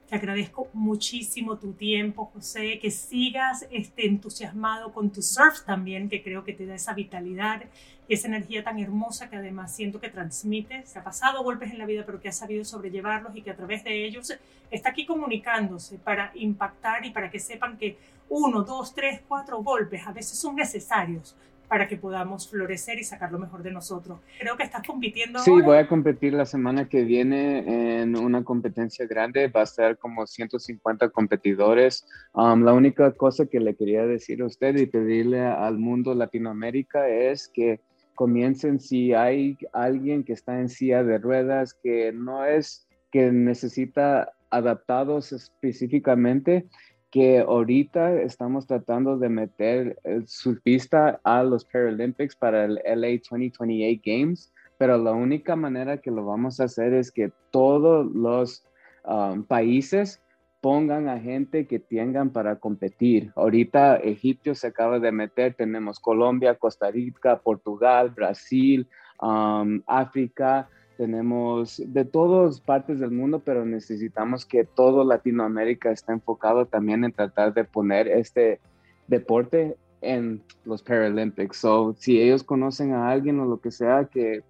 Te 0.07 0.15
agradezco 0.15 0.69
muchísimo 0.73 1.57
tu 1.57 1.73
tiempo, 1.73 2.25
José, 2.25 2.77
que 2.79 2.91
sigas 2.91 3.67
este, 3.71 4.05
entusiasmado 4.05 4.93
con 4.93 5.11
tu 5.11 5.23
surf 5.23 5.65
también, 5.65 6.07
que 6.07 6.21
creo 6.23 6.43
que 6.43 6.53
te 6.53 6.67
da 6.67 6.75
esa 6.75 6.93
vitalidad 6.93 7.63
y 8.07 8.13
esa 8.13 8.27
energía 8.27 8.63
tan 8.63 8.77
hermosa 8.77 9.31
que 9.31 9.37
además 9.37 9.75
siento 9.75 9.99
que 9.99 10.09
transmite. 10.09 10.85
Se 10.85 10.99
ha 10.99 11.03
pasado 11.03 11.43
golpes 11.43 11.71
en 11.71 11.79
la 11.79 11.87
vida, 11.87 12.03
pero 12.05 12.21
que 12.21 12.29
ha 12.29 12.31
sabido 12.31 12.63
sobrellevarlos 12.63 13.35
y 13.35 13.41
que 13.41 13.49
a 13.49 13.55
través 13.55 13.83
de 13.83 14.05
ellos 14.05 14.31
está 14.69 14.89
aquí 14.91 15.05
comunicándose 15.07 15.97
para 15.97 16.31
impactar 16.35 17.05
y 17.05 17.09
para 17.09 17.31
que 17.31 17.39
sepan 17.39 17.77
que 17.77 17.97
uno, 18.29 18.63
dos, 18.63 18.93
tres, 18.93 19.21
cuatro 19.27 19.61
golpes 19.63 20.05
a 20.05 20.11
veces 20.11 20.37
son 20.37 20.55
necesarios 20.55 21.35
para 21.67 21.87
que 21.87 21.97
podamos 21.97 22.49
florecer 22.49 22.97
y 22.97 23.03
sacar 23.03 23.31
lo 23.31 23.39
mejor 23.39 23.61
de 23.61 23.71
nosotros. 23.71 24.19
Creo 24.39 24.55
que 24.55 24.63
estás 24.63 24.85
compitiendo. 24.87 25.39
Sí, 25.39 25.51
voy 25.51 25.77
a 25.77 25.87
competir 25.87 26.33
la 26.33 26.45
semana 26.45 26.87
que 26.87 27.03
viene 27.03 28.01
en 28.01 28.17
una 28.17 28.43
competencia 28.43 29.05
grande. 29.05 29.47
Va 29.47 29.63
a 29.63 29.65
ser 29.65 29.97
como 29.97 30.25
150 30.25 31.09
competidores. 31.09 32.05
Um, 32.33 32.63
la 32.63 32.73
única 32.73 33.11
cosa 33.11 33.47
que 33.47 33.59
le 33.59 33.75
quería 33.75 34.05
decir 34.05 34.41
a 34.41 34.45
usted 34.45 34.77
y 34.77 34.85
pedirle 34.85 35.45
al 35.45 35.77
mundo 35.77 36.15
Latinoamérica 36.15 37.09
es 37.09 37.49
que 37.53 37.81
comiencen 38.15 38.79
si 38.79 39.13
hay 39.13 39.57
alguien 39.73 40.23
que 40.23 40.33
está 40.33 40.59
en 40.59 40.69
silla 40.69 41.03
de 41.03 41.17
ruedas, 41.17 41.73
que 41.83 42.11
no 42.13 42.45
es 42.45 42.87
que 43.11 43.31
necesita 43.31 44.31
adaptados 44.49 45.33
específicamente, 45.33 46.65
que 47.11 47.39
ahorita 47.39 48.21
estamos 48.21 48.67
tratando 48.67 49.17
de 49.17 49.29
meter 49.29 49.97
su 50.25 50.59
pista 50.61 51.19
a 51.23 51.43
los 51.43 51.63
Paralympics 51.65 52.35
para 52.35 52.65
el 52.65 52.81
LA 52.85 53.19
2028 53.29 54.01
Games, 54.03 54.53
pero 54.77 54.97
la 54.97 55.11
única 55.11 55.55
manera 55.55 55.97
que 55.97 56.11
lo 56.11 56.25
vamos 56.25 56.59
a 56.59 56.65
hacer 56.65 56.93
es 56.93 57.11
que 57.11 57.31
todos 57.51 58.05
los 58.13 58.65
um, 59.05 59.43
países 59.43 60.21
pongan 60.61 61.07
a 61.07 61.19
gente 61.19 61.65
que 61.65 61.79
tengan 61.79 62.31
para 62.31 62.57
competir. 62.57 63.31
Ahorita 63.35 63.97
Egipto 63.97 64.53
se 64.53 64.67
acaba 64.67 64.99
de 64.99 65.11
meter, 65.11 65.53
tenemos 65.53 65.99
Colombia, 65.99 66.55
Costa 66.55 66.91
Rica, 66.91 67.39
Portugal, 67.39 68.09
Brasil, 68.09 68.87
um, 69.21 69.81
África, 69.87 70.69
tenemos 70.97 71.81
de 71.85 72.03
todas 72.03 72.59
partes 72.59 72.99
del 72.99 73.11
mundo, 73.11 73.39
pero 73.39 73.65
necesitamos 73.65 74.45
que 74.45 74.65
todo 74.65 75.03
Latinoamérica 75.03 75.91
esté 75.91 76.11
enfocado 76.11 76.65
también 76.65 77.05
en 77.05 77.13
tratar 77.13 77.53
de 77.53 77.63
poner 77.63 78.07
este 78.07 78.59
deporte 79.07 79.77
en 80.01 80.43
los 80.65 80.81
Paralympics. 80.83 81.57
So, 81.57 81.95
si 81.97 82.19
ellos 82.19 82.43
conocen 82.43 82.93
a 82.93 83.09
alguien 83.09 83.39
o 83.39 83.45
lo 83.45 83.61
que 83.61 83.71
sea, 83.71 84.05
que 84.05 84.43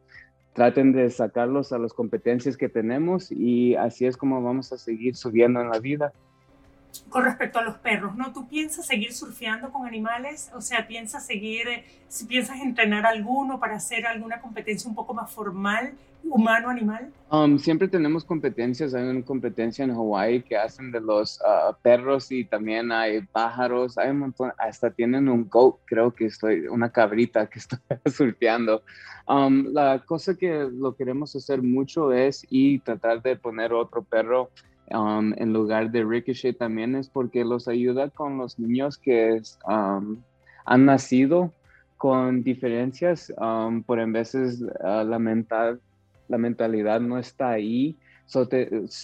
traten 0.53 0.91
de 0.91 1.09
sacarlos 1.11 1.71
a 1.71 1.77
las 1.77 1.93
competencias 1.93 2.57
que 2.57 2.69
tenemos 2.69 3.31
y 3.31 3.75
así 3.75 4.07
es 4.07 4.17
como 4.17 4.41
vamos 4.41 4.73
a 4.73 4.77
seguir 4.77 5.15
subiendo 5.15 5.61
en 5.61 5.69
la 5.69 5.79
vida 5.79 6.11
con 7.09 7.23
respecto 7.23 7.59
a 7.59 7.61
los 7.61 7.77
perros, 7.77 8.15
¿no? 8.15 8.33
¿Tú 8.33 8.47
piensas 8.47 8.85
seguir 8.85 9.13
surfeando 9.13 9.71
con 9.71 9.85
animales? 9.85 10.51
O 10.53 10.61
sea, 10.61 10.87
¿piensas 10.87 11.25
seguir, 11.25 11.67
eh, 11.67 11.85
si 12.07 12.25
piensas 12.25 12.59
entrenar 12.59 13.05
alguno 13.05 13.59
para 13.59 13.75
hacer 13.75 14.05
alguna 14.05 14.41
competencia 14.41 14.89
un 14.89 14.95
poco 14.95 15.13
más 15.13 15.31
formal, 15.31 15.93
humano-animal? 16.23 17.11
Um, 17.31 17.57
siempre 17.57 17.87
tenemos 17.87 18.23
competencias, 18.23 18.93
hay 18.93 19.03
una 19.03 19.21
competencia 19.23 19.85
en 19.85 19.93
Hawái 19.93 20.43
que 20.43 20.57
hacen 20.57 20.91
de 20.91 20.99
los 20.99 21.39
uh, 21.41 21.73
perros 21.81 22.31
y 22.31 22.43
también 22.43 22.91
hay 22.91 23.21
pájaros, 23.21 23.97
hay 23.97 24.09
un 24.09 24.19
montón, 24.19 24.51
hasta 24.57 24.89
tienen 24.89 25.29
un 25.29 25.47
goat, 25.49 25.75
creo 25.85 26.13
que 26.13 26.25
estoy, 26.25 26.67
una 26.67 26.91
cabrita 26.91 27.47
que 27.47 27.59
estoy 27.59 27.79
surfeando. 28.05 28.83
Um, 29.27 29.73
la 29.73 29.99
cosa 30.05 30.35
que 30.35 30.67
lo 30.71 30.95
queremos 30.95 31.35
hacer 31.35 31.61
mucho 31.61 32.13
es 32.13 32.45
y 32.49 32.79
tratar 32.79 33.21
de 33.21 33.35
poner 33.35 33.73
otro 33.73 34.01
perro 34.01 34.49
Um, 34.89 35.33
en 35.37 35.51
lugar 35.51 35.91
de 35.91 36.05
Ricochet 36.05 36.57
también 36.57 36.95
es 36.95 37.09
porque 37.09 37.43
los 37.43 37.67
ayuda 37.67 38.09
con 38.09 38.37
los 38.37 38.57
niños 38.57 38.97
que 38.97 39.41
um, 39.67 40.21
han 40.65 40.85
nacido 40.85 41.51
con 41.97 42.41
diferencias, 42.43 43.33
um, 43.37 43.83
por 43.83 43.99
en 43.99 44.13
veces 44.13 44.61
uh, 44.61 45.03
la, 45.03 45.19
mental, 45.19 45.81
la 46.29 46.37
mentalidad 46.37 47.01
no 47.01 47.17
está 47.17 47.49
ahí. 47.49 47.97
So 48.27 48.47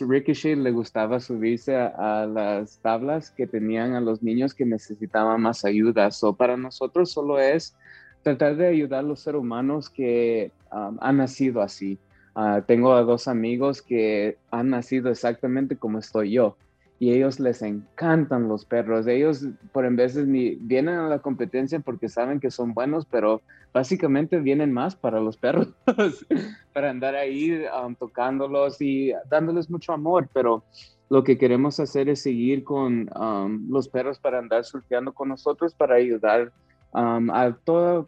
Ricochet 0.08 0.58
le 0.58 0.72
gustaba 0.72 1.20
subirse 1.20 1.76
a, 1.76 2.26
las 2.28 2.78
tablas 2.80 3.32
que 3.32 3.48
tenían 3.48 3.94
a 3.94 4.02
los 4.02 4.22
niños 4.22 4.54
que 4.54 4.66
necesitaban 4.66 5.42
más 5.42 5.66
ayuda. 5.66 6.12
So 6.12 6.34
para 6.34 6.56
nosotros 6.56 7.12
solo 7.12 7.40
es 7.40 7.76
tratar 8.22 8.56
de 8.58 8.68
ayudar 8.68 9.00
a 9.00 9.08
los 9.08 9.22
seres 9.22 9.40
humanos 9.40 9.90
que 9.90 10.52
han 10.70 11.18
nacido 11.18 11.62
así. 11.62 11.98
Ah, 12.36 12.64
tengo 12.66 12.94
a 12.94 13.04
dos 13.04 13.28
amigos 13.28 13.82
que 13.82 14.38
han 14.50 14.70
nacido 14.70 15.12
exactamente 15.12 15.78
como 15.78 16.00
estoy 16.00 16.32
yo 16.32 16.58
y 17.04 17.12
ellos 17.12 17.40
les 17.40 17.62
encantan 17.62 18.48
los 18.48 18.66
perros. 18.66 19.06
Ellos 19.08 19.46
por 19.72 19.86
en 19.86 19.96
veces 19.96 20.26
ni 20.26 20.56
vienen 20.56 20.96
a 20.96 21.10
la 21.10 21.20
competencia 21.20 21.80
porque 21.80 22.10
saben 22.10 22.40
que 22.40 22.50
son 22.50 22.74
buenos, 22.74 23.06
pero 23.06 23.42
básicamente 23.74 24.40
vienen 24.40 24.72
más 24.72 24.96
para 24.96 25.20
los 25.20 25.38
perros, 25.38 25.68
para 26.74 26.90
andar 26.90 27.16
ahí 27.16 27.66
um, 27.86 27.94
tocándolos 27.94 28.82
y 28.82 29.12
dándoles 29.30 29.70
mucho 29.70 29.94
amor, 29.94 30.30
pero 30.34 30.64
lo 31.10 31.24
que 31.24 31.38
queremos 31.38 31.80
hacer 31.80 32.10
es 32.10 32.22
seguir 32.22 32.64
con 32.64 33.10
um, 33.20 33.70
los 33.70 33.88
perros 33.90 34.18
para 34.18 34.40
andar 34.40 34.64
surfeando 34.64 35.12
con 35.14 35.30
nosotros, 35.30 35.74
para 35.76 35.96
ayudar 35.96 36.52
um, 36.94 37.30
a 37.32 37.56
todo, 37.64 38.08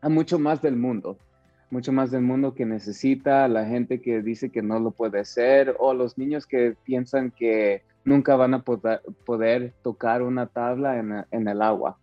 a 0.00 0.08
mucho 0.08 0.38
más 0.38 0.62
del 0.62 0.76
mundo 0.76 1.18
mucho 1.72 1.90
más 1.90 2.10
del 2.10 2.20
mundo 2.20 2.54
que 2.54 2.66
necesita, 2.66 3.48
la 3.48 3.64
gente 3.64 4.02
que 4.02 4.20
dice 4.20 4.50
que 4.50 4.60
no 4.60 4.78
lo 4.78 4.90
puede 4.90 5.20
hacer 5.20 5.74
o 5.78 5.94
los 5.94 6.18
niños 6.18 6.46
que 6.46 6.76
piensan 6.84 7.30
que 7.30 7.82
nunca 8.04 8.36
van 8.36 8.52
a 8.52 8.62
poder, 8.62 9.72
tocar 9.82 10.22
una 10.22 10.46
tabla 10.46 10.98
en, 10.98 11.48
el 11.48 11.62
agua. 11.62 11.98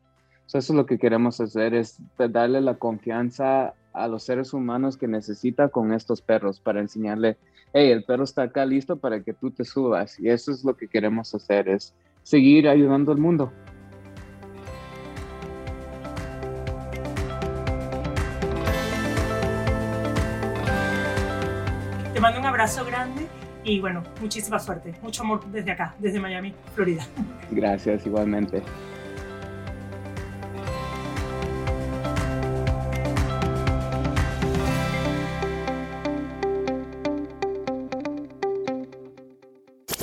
eso 0.48 0.58
es 0.58 0.70
lo 0.72 0.88
que 0.88 0.98
queremos 0.98 1.40
hacer, 1.40 1.76
es 1.76 2.02
darle 2.18 2.62
la 2.62 2.80
confianza 2.80 3.76
a 3.94 4.08
los 4.08 4.24
seres 4.24 4.54
humanos 4.54 4.98
que 4.98 5.08
necesita 5.08 5.70
con 5.70 5.94
estos 5.94 6.22
perros 6.24 6.60
para 6.60 6.80
enseñarle, 6.80 7.38
hey, 7.74 7.92
el 7.92 8.04
perro 8.06 8.24
está 8.24 8.44
acá 8.44 8.66
listo 8.66 8.98
para 8.98 9.22
que 9.22 9.34
tú 9.34 9.52
te 9.52 9.66
subas. 9.66 10.20
Y 10.20 10.30
eso 10.30 10.52
es 10.52 10.64
lo 10.64 10.76
que 10.76 10.88
queremos 10.88 11.36
hacer, 11.36 11.70
es 11.70 11.94
seguir 12.24 12.68
ayudando 12.68 13.12
al 13.12 13.20
mundo. 13.20 13.52
Abrazo 22.70 22.86
grande 22.86 23.28
y 23.64 23.80
bueno, 23.80 24.04
muchísima 24.22 24.60
suerte. 24.60 24.94
Mucho 25.02 25.24
amor 25.24 25.44
desde 25.52 25.72
acá, 25.72 25.96
desde 25.98 26.20
Miami, 26.20 26.54
Florida. 26.76 27.04
Gracias, 27.52 28.06
igualmente. 28.06 28.62